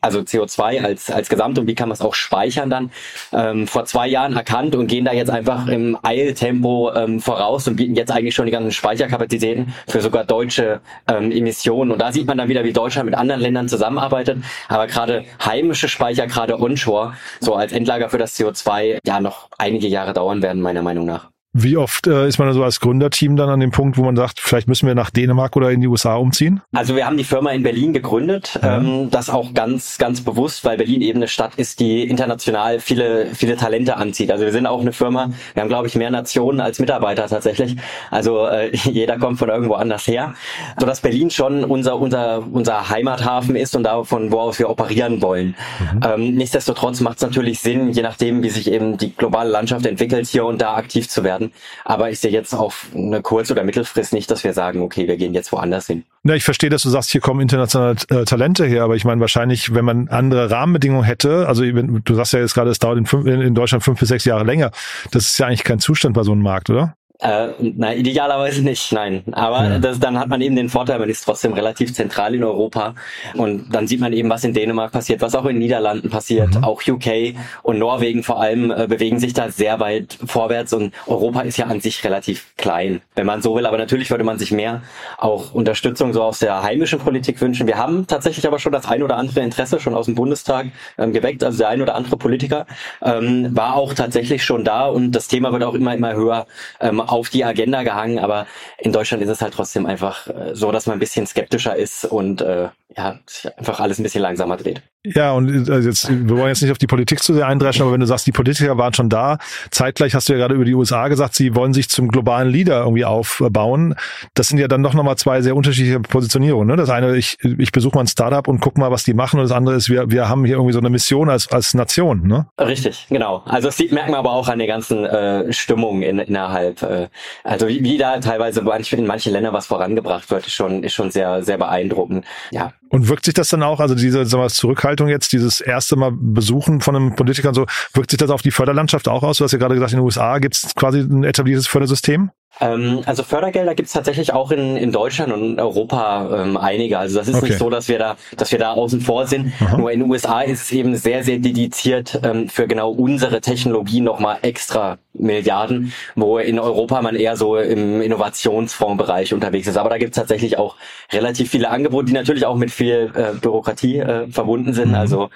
also 0.00 0.20
CO2 0.20 0.82
als, 0.82 1.10
als 1.10 1.28
Gesamt 1.28 1.58
und 1.58 1.66
wie 1.66 1.74
kann 1.74 1.88
man 1.88 1.94
es 1.94 2.00
auch 2.00 2.14
speichern 2.14 2.70
dann, 2.70 2.90
ähm, 3.32 3.66
vor 3.66 3.84
zwei 3.84 4.08
Jahren 4.08 4.34
erkannt 4.34 4.74
und 4.74 4.86
gehen 4.86 5.04
da 5.04 5.12
jetzt 5.12 5.30
einfach 5.30 5.66
im 5.66 5.98
Eiltempo 6.02 6.92
ähm, 6.94 7.20
voraus 7.20 7.68
und 7.68 7.76
bieten 7.76 7.94
jetzt 7.94 8.10
eigentlich 8.10 8.34
schon 8.34 8.46
die 8.46 8.52
ganzen 8.52 8.72
Speicherkapazitäten 8.72 9.74
für 9.86 10.00
sogar 10.00 10.24
deutsche 10.24 10.80
ähm, 11.08 11.30
Emissionen. 11.30 11.90
Und 11.90 12.00
da 12.00 12.12
sieht 12.12 12.26
man 12.26 12.38
dann 12.38 12.48
wieder, 12.48 12.64
wie 12.64 12.72
Deutschland 12.72 13.06
mit 13.06 13.14
anderen 13.14 13.40
Ländern 13.40 13.68
zusammenarbeitet. 13.68 14.38
Aber 14.68 14.86
gerade 14.86 15.24
heimische 15.44 15.88
Speicher, 15.88 16.26
gerade 16.26 16.60
onshore, 16.60 17.14
so 17.40 17.54
als 17.54 17.72
Endlager 17.72 18.08
für 18.08 18.18
das 18.18 18.38
CO2, 18.38 18.98
ja 19.04 19.20
noch 19.20 19.48
einige 19.58 19.86
Jahre 19.86 20.12
dauern 20.12 20.42
werden, 20.42 20.62
meiner 20.62 20.82
Meinung 20.82 21.06
nach. 21.06 21.30
Wie 21.52 21.76
oft 21.76 22.06
äh, 22.06 22.28
ist 22.28 22.38
man 22.38 22.52
so 22.52 22.62
als 22.62 22.78
Gründerteam 22.78 23.34
dann 23.34 23.48
an 23.48 23.58
dem 23.58 23.72
Punkt, 23.72 23.98
wo 23.98 24.04
man 24.04 24.14
sagt, 24.14 24.38
vielleicht 24.38 24.68
müssen 24.68 24.86
wir 24.86 24.94
nach 24.94 25.10
Dänemark 25.10 25.56
oder 25.56 25.72
in 25.72 25.80
die 25.80 25.88
USA 25.88 26.14
umziehen? 26.14 26.60
Also 26.72 26.94
wir 26.94 27.06
haben 27.06 27.16
die 27.16 27.24
Firma 27.24 27.50
in 27.50 27.64
Berlin 27.64 27.92
gegründet, 27.92 28.60
ja. 28.62 28.76
ähm, 28.76 29.10
das 29.10 29.28
auch 29.28 29.52
ganz, 29.52 29.98
ganz 29.98 30.20
bewusst, 30.20 30.64
weil 30.64 30.76
Berlin 30.76 31.00
eben 31.00 31.18
eine 31.18 31.26
Stadt 31.26 31.56
ist, 31.56 31.80
die 31.80 32.04
international 32.04 32.78
viele, 32.78 33.26
viele 33.34 33.56
Talente 33.56 33.96
anzieht. 33.96 34.30
Also 34.30 34.44
wir 34.44 34.52
sind 34.52 34.66
auch 34.66 34.80
eine 34.80 34.92
Firma, 34.92 35.32
wir 35.54 35.62
haben 35.62 35.68
glaube 35.68 35.88
ich 35.88 35.96
mehr 35.96 36.12
Nationen 36.12 36.60
als 36.60 36.78
Mitarbeiter 36.78 37.26
tatsächlich. 37.26 37.76
Also 38.12 38.46
äh, 38.46 38.70
jeder 38.84 39.18
kommt 39.18 39.40
von 39.40 39.48
irgendwo 39.48 39.74
anders 39.74 40.06
her, 40.06 40.34
so 40.78 40.86
dass 40.86 41.00
Berlin 41.00 41.30
schon 41.30 41.64
unser 41.64 41.98
unser 41.98 42.44
unser 42.52 42.90
Heimathafen 42.90 43.56
ist 43.56 43.74
und 43.74 43.82
davon 43.82 44.30
woraus 44.30 44.60
wir 44.60 44.70
operieren 44.70 45.20
wollen. 45.20 45.56
Mhm. 45.80 46.00
Ähm, 46.04 46.34
nichtsdestotrotz 46.34 47.00
macht 47.00 47.16
es 47.16 47.22
natürlich 47.22 47.58
Sinn, 47.58 47.90
je 47.90 48.02
nachdem 48.02 48.44
wie 48.44 48.50
sich 48.50 48.70
eben 48.70 48.98
die 48.98 49.12
globale 49.16 49.50
Landschaft 49.50 49.84
entwickelt, 49.84 50.28
hier 50.28 50.44
und 50.44 50.60
da 50.60 50.74
aktiv 50.74 51.08
zu 51.08 51.24
werden 51.24 51.39
werden. 51.40 51.52
Aber 51.84 52.10
ich 52.10 52.20
sehe 52.20 52.30
jetzt 52.30 52.54
auf 52.54 52.86
eine 52.94 53.22
Kurz- 53.22 53.50
oder 53.50 53.64
Mittelfrist 53.64 54.12
nicht, 54.12 54.30
dass 54.30 54.44
wir 54.44 54.52
sagen, 54.52 54.82
okay, 54.82 55.08
wir 55.08 55.16
gehen 55.16 55.34
jetzt 55.34 55.52
woanders 55.52 55.86
hin. 55.86 56.04
Na, 56.22 56.34
ich 56.34 56.44
verstehe, 56.44 56.70
dass 56.70 56.82
du 56.82 56.90
sagst, 56.90 57.10
hier 57.10 57.20
kommen 57.20 57.40
internationale 57.40 57.96
äh, 58.10 58.24
Talente 58.24 58.66
her, 58.66 58.84
aber 58.84 58.94
ich 58.94 59.04
meine 59.04 59.20
wahrscheinlich, 59.20 59.74
wenn 59.74 59.84
man 59.84 60.08
andere 60.08 60.50
Rahmenbedingungen 60.50 61.04
hätte, 61.04 61.48
also 61.48 61.64
du 61.64 62.14
sagst 62.14 62.32
ja 62.34 62.40
jetzt 62.40 62.54
gerade, 62.54 62.70
es 62.70 62.78
dauert 62.78 62.98
in, 62.98 63.06
fünf, 63.06 63.26
in 63.26 63.54
Deutschland 63.54 63.82
fünf 63.82 63.98
bis 63.98 64.08
sechs 64.08 64.24
Jahre 64.24 64.44
länger, 64.44 64.70
das 65.10 65.26
ist 65.26 65.38
ja 65.38 65.46
eigentlich 65.46 65.64
kein 65.64 65.78
Zustand 65.78 66.14
bei 66.14 66.22
so 66.22 66.32
einem 66.32 66.42
Markt, 66.42 66.70
oder? 66.70 66.94
Äh, 67.20 67.48
na, 67.58 67.94
idealerweise 67.94 68.62
nicht, 68.62 68.92
nein. 68.92 69.22
Aber 69.32 69.64
ja. 69.64 69.78
das, 69.78 70.00
dann 70.00 70.18
hat 70.18 70.28
man 70.28 70.40
eben 70.40 70.56
den 70.56 70.70
Vorteil, 70.70 70.98
man 70.98 71.10
ist 71.10 71.24
trotzdem 71.24 71.52
relativ 71.52 71.92
zentral 71.92 72.34
in 72.34 72.42
Europa 72.42 72.94
und 73.34 73.74
dann 73.74 73.86
sieht 73.86 74.00
man 74.00 74.14
eben, 74.14 74.30
was 74.30 74.42
in 74.42 74.54
Dänemark 74.54 74.92
passiert, 74.92 75.20
was 75.20 75.34
auch 75.34 75.44
in 75.44 75.58
Niederlanden 75.58 76.08
passiert, 76.08 76.54
mhm. 76.54 76.64
auch 76.64 76.80
UK 76.86 77.34
und 77.62 77.78
Norwegen 77.78 78.22
vor 78.22 78.40
allem 78.40 78.70
äh, 78.70 78.86
bewegen 78.86 79.18
sich 79.20 79.34
da 79.34 79.50
sehr 79.50 79.80
weit 79.80 80.16
vorwärts 80.24 80.72
und 80.72 80.94
Europa 81.06 81.42
ist 81.42 81.58
ja 81.58 81.66
an 81.66 81.80
sich 81.80 82.02
relativ 82.04 82.56
klein, 82.56 83.02
wenn 83.14 83.26
man 83.26 83.42
so 83.42 83.54
will. 83.54 83.66
Aber 83.66 83.76
natürlich 83.76 84.10
würde 84.10 84.24
man 84.24 84.38
sich 84.38 84.50
mehr 84.50 84.80
auch 85.18 85.52
Unterstützung 85.52 86.14
so 86.14 86.22
aus 86.22 86.38
der 86.38 86.62
heimischen 86.62 87.00
Politik 87.00 87.38
wünschen. 87.42 87.66
Wir 87.66 87.76
haben 87.76 88.06
tatsächlich 88.06 88.46
aber 88.46 88.58
schon 88.58 88.72
das 88.72 88.86
ein 88.88 89.02
oder 89.02 89.18
andere 89.18 89.40
Interesse 89.40 89.78
schon 89.78 89.94
aus 89.94 90.06
dem 90.06 90.14
Bundestag 90.14 90.68
ähm, 90.96 91.12
geweckt, 91.12 91.44
also 91.44 91.58
der 91.58 91.68
ein 91.68 91.82
oder 91.82 91.96
andere 91.96 92.16
Politiker 92.16 92.66
ähm, 93.02 93.54
war 93.54 93.74
auch 93.74 93.92
tatsächlich 93.92 94.42
schon 94.42 94.64
da 94.64 94.86
und 94.86 95.12
das 95.12 95.28
Thema 95.28 95.52
wird 95.52 95.64
auch 95.64 95.74
immer 95.74 95.94
immer 95.94 96.14
höher 96.14 96.46
ähm, 96.80 97.09
auf 97.10 97.28
die 97.30 97.44
Agenda 97.44 97.82
gehangen, 97.82 98.18
aber 98.18 98.46
in 98.78 98.92
Deutschland 98.92 99.22
ist 99.22 99.28
es 99.28 99.42
halt 99.42 99.54
trotzdem 99.54 99.86
einfach 99.86 100.28
äh, 100.28 100.54
so, 100.54 100.72
dass 100.72 100.86
man 100.86 100.96
ein 100.96 101.00
bisschen 101.00 101.26
skeptischer 101.26 101.76
ist 101.76 102.04
und 102.04 102.40
äh, 102.40 102.68
ja, 102.96 103.18
sich 103.26 103.56
einfach 103.58 103.80
alles 103.80 103.98
ein 103.98 104.02
bisschen 104.02 104.22
langsamer 104.22 104.56
dreht. 104.56 104.82
Ja, 105.02 105.32
und 105.32 105.66
äh, 105.66 105.78
jetzt, 105.78 106.10
wir 106.10 106.36
wollen 106.36 106.48
jetzt 106.48 106.60
nicht 106.60 106.70
auf 106.70 106.76
die 106.76 106.86
Politik 106.86 107.22
zu 107.22 107.32
sehr 107.32 107.46
eindreschen, 107.46 107.80
aber 107.82 107.92
wenn 107.92 108.00
du 108.00 108.06
sagst, 108.06 108.26
die 108.26 108.32
Politiker 108.32 108.76
waren 108.76 108.92
schon 108.92 109.08
da, 109.08 109.38
zeitgleich 109.70 110.14
hast 110.14 110.28
du 110.28 110.34
ja 110.34 110.38
gerade 110.38 110.54
über 110.54 110.66
die 110.66 110.74
USA 110.74 111.08
gesagt, 111.08 111.34
sie 111.34 111.54
wollen 111.54 111.72
sich 111.72 111.88
zum 111.88 112.08
globalen 112.08 112.50
Leader 112.50 112.80
irgendwie 112.80 113.06
aufbauen. 113.06 113.94
Das 114.34 114.48
sind 114.48 114.58
ja 114.58 114.68
dann 114.68 114.82
doch 114.82 114.92
nochmal 114.92 115.16
zwei 115.16 115.40
sehr 115.40 115.56
unterschiedliche 115.56 116.00
Positionierungen. 116.00 116.68
Ne? 116.68 116.76
Das 116.76 116.90
eine, 116.90 117.16
ich, 117.16 117.38
ich 117.42 117.72
besuche 117.72 117.94
mal 117.94 118.02
ein 118.02 118.08
Startup 118.08 118.46
und 118.46 118.60
guck 118.60 118.76
mal, 118.76 118.90
was 118.90 119.04
die 119.04 119.14
machen, 119.14 119.40
und 119.40 119.48
das 119.48 119.56
andere 119.56 119.76
ist, 119.76 119.88
wir, 119.88 120.10
wir 120.10 120.28
haben 120.28 120.44
hier 120.44 120.56
irgendwie 120.56 120.74
so 120.74 120.80
eine 120.80 120.90
Mission 120.90 121.30
als, 121.30 121.50
als 121.50 121.72
Nation. 121.72 122.26
Ne? 122.26 122.46
Richtig, 122.60 123.06
genau. 123.08 123.42
Also 123.46 123.68
das 123.68 123.78
sieht, 123.78 123.92
merkt 123.92 124.10
man 124.10 124.18
aber 124.18 124.32
auch 124.32 124.48
an 124.48 124.58
der 124.58 124.68
ganzen 124.68 125.06
äh, 125.06 125.50
Stimmung 125.50 126.02
in, 126.02 126.18
innerhalb. 126.18 126.82
Äh, 126.82 127.08
also 127.42 127.68
wie, 127.68 127.82
wie 127.82 127.96
da 127.96 128.18
teilweise 128.18 128.60
in 128.60 129.06
manchen 129.06 129.32
Ländern 129.32 129.54
was 129.54 129.66
vorangebracht 129.66 130.30
wird, 130.30 130.46
ist 130.46 130.52
schon, 130.52 130.82
ist 130.82 130.92
schon 130.92 131.10
sehr, 131.10 131.42
sehr 131.42 131.56
beeindruckend. 131.56 132.26
Ja, 132.50 132.74
und 132.90 133.08
wirkt 133.08 133.24
sich 133.24 133.34
das 133.34 133.48
dann 133.48 133.62
auch, 133.62 133.80
also 133.80 133.94
diese 133.94 134.26
sagen 134.26 134.42
wir, 134.42 134.48
Zurückhaltung 134.48 135.08
jetzt, 135.08 135.32
dieses 135.32 135.60
erste 135.60 135.96
Mal 135.96 136.12
Besuchen 136.12 136.80
von 136.80 136.96
einem 136.96 137.14
Politiker 137.14 137.48
und 137.48 137.54
so, 137.54 137.66
wirkt 137.94 138.10
sich 138.10 138.18
das 138.18 138.30
auf 138.30 138.42
die 138.42 138.50
Förderlandschaft 138.50 139.08
auch 139.08 139.22
aus? 139.22 139.38
Du 139.38 139.44
hast 139.44 139.52
ja 139.52 139.58
gerade 139.58 139.74
gesagt, 139.74 139.92
in 139.92 139.98
den 139.98 140.04
USA 140.04 140.38
gibt 140.38 140.56
es 140.56 140.74
quasi 140.74 140.98
ein 141.00 141.24
etabliertes 141.24 141.68
Fördersystem? 141.68 142.30
Ähm, 142.60 143.02
also 143.06 143.22
Fördergelder 143.22 143.74
gibt 143.74 143.88
es 143.88 143.92
tatsächlich 143.92 144.32
auch 144.32 144.50
in, 144.50 144.76
in 144.76 144.92
Deutschland 144.92 145.32
und 145.32 145.58
Europa 145.58 146.42
ähm, 146.42 146.56
einige. 146.56 146.98
Also 146.98 147.18
das 147.18 147.28
ist 147.28 147.36
okay. 147.36 147.46
nicht 147.46 147.58
so, 147.58 147.70
dass 147.70 147.88
wir 147.88 147.98
da, 147.98 148.16
dass 148.36 148.52
wir 148.52 148.58
da 148.58 148.72
außen 148.72 149.00
vor 149.00 149.26
sind. 149.26 149.52
Aha. 149.60 149.78
Nur 149.78 149.90
in 149.90 150.00
den 150.00 150.10
USA 150.10 150.42
ist 150.42 150.62
es 150.62 150.72
eben 150.72 150.94
sehr, 150.96 151.24
sehr 151.24 151.38
dediziert 151.38 152.20
ähm, 152.22 152.48
für 152.48 152.66
genau 152.66 152.90
unsere 152.90 153.40
Technologie 153.40 154.00
nochmal 154.00 154.38
extra 154.42 154.98
Milliarden, 155.12 155.92
wo 156.14 156.38
in 156.38 156.58
Europa 156.60 157.02
man 157.02 157.16
eher 157.16 157.36
so 157.36 157.56
im 157.56 158.00
Innovationsfondsbereich 158.00 159.34
unterwegs 159.34 159.66
ist. 159.66 159.76
Aber 159.76 159.90
da 159.90 159.98
gibt 159.98 160.12
es 160.12 160.16
tatsächlich 160.16 160.56
auch 160.56 160.76
relativ 161.12 161.50
viele 161.50 161.68
Angebote, 161.68 162.06
die 162.06 162.12
natürlich 162.12 162.46
auch 162.46 162.56
mit 162.56 162.70
viel 162.70 163.10
äh, 163.14 163.36
Bürokratie 163.36 163.98
äh, 163.98 164.28
verbunden 164.28 164.72
sind. 164.72 164.90
Mhm. 164.90 164.94
Also 164.94 165.30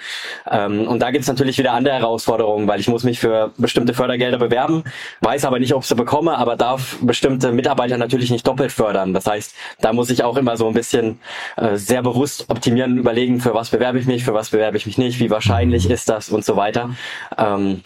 ähm, 0.49 0.87
und 0.87 1.01
da 1.01 1.11
gibt 1.11 1.23
es 1.23 1.29
natürlich 1.29 1.59
wieder 1.59 1.73
andere 1.73 1.95
Herausforderungen, 1.97 2.69
weil 2.69 2.79
ich 2.79 2.89
muss 2.89 3.03
mich 3.03 3.19
für 3.19 3.51
bestimmte 3.59 3.95
Fördergelder 3.95 4.39
bewerben, 4.39 4.85
weiß 5.23 5.45
aber 5.45 5.59
nicht, 5.59 5.75
ob 5.75 5.83
ich 5.83 5.89
sie 5.89 5.97
bekomme, 5.97 6.39
aber 6.39 6.57
darf 6.57 6.99
bestimmte 7.15 7.53
Mitarbeiter 7.53 7.97
natürlich 7.97 8.33
nicht 8.33 8.45
doppelt 8.45 8.73
fördern. 8.73 9.15
Das 9.15 9.27
heißt, 9.27 9.55
da 9.81 9.93
muss 9.93 10.11
ich 10.11 10.25
auch 10.25 10.37
immer 10.37 10.57
so 10.57 10.67
ein 10.67 10.75
bisschen 10.75 11.21
äh, 11.57 11.77
sehr 11.77 12.03
bewusst 12.03 12.47
optimieren 12.51 12.95
und 12.95 12.99
überlegen, 12.99 13.41
für 13.41 13.55
was 13.55 13.71
bewerbe 13.71 14.01
ich 14.01 14.07
mich, 14.07 14.25
für 14.25 14.35
was 14.35 14.51
bewerbe 14.51 14.79
ich 14.79 14.87
mich 14.87 14.99
nicht, 14.99 15.21
wie 15.21 15.31
wahrscheinlich 15.31 15.89
ist 15.89 16.09
das 16.09 16.29
und 16.29 16.45
so 16.45 16.57
weiter. 16.57 16.91
Ähm, 17.39 17.83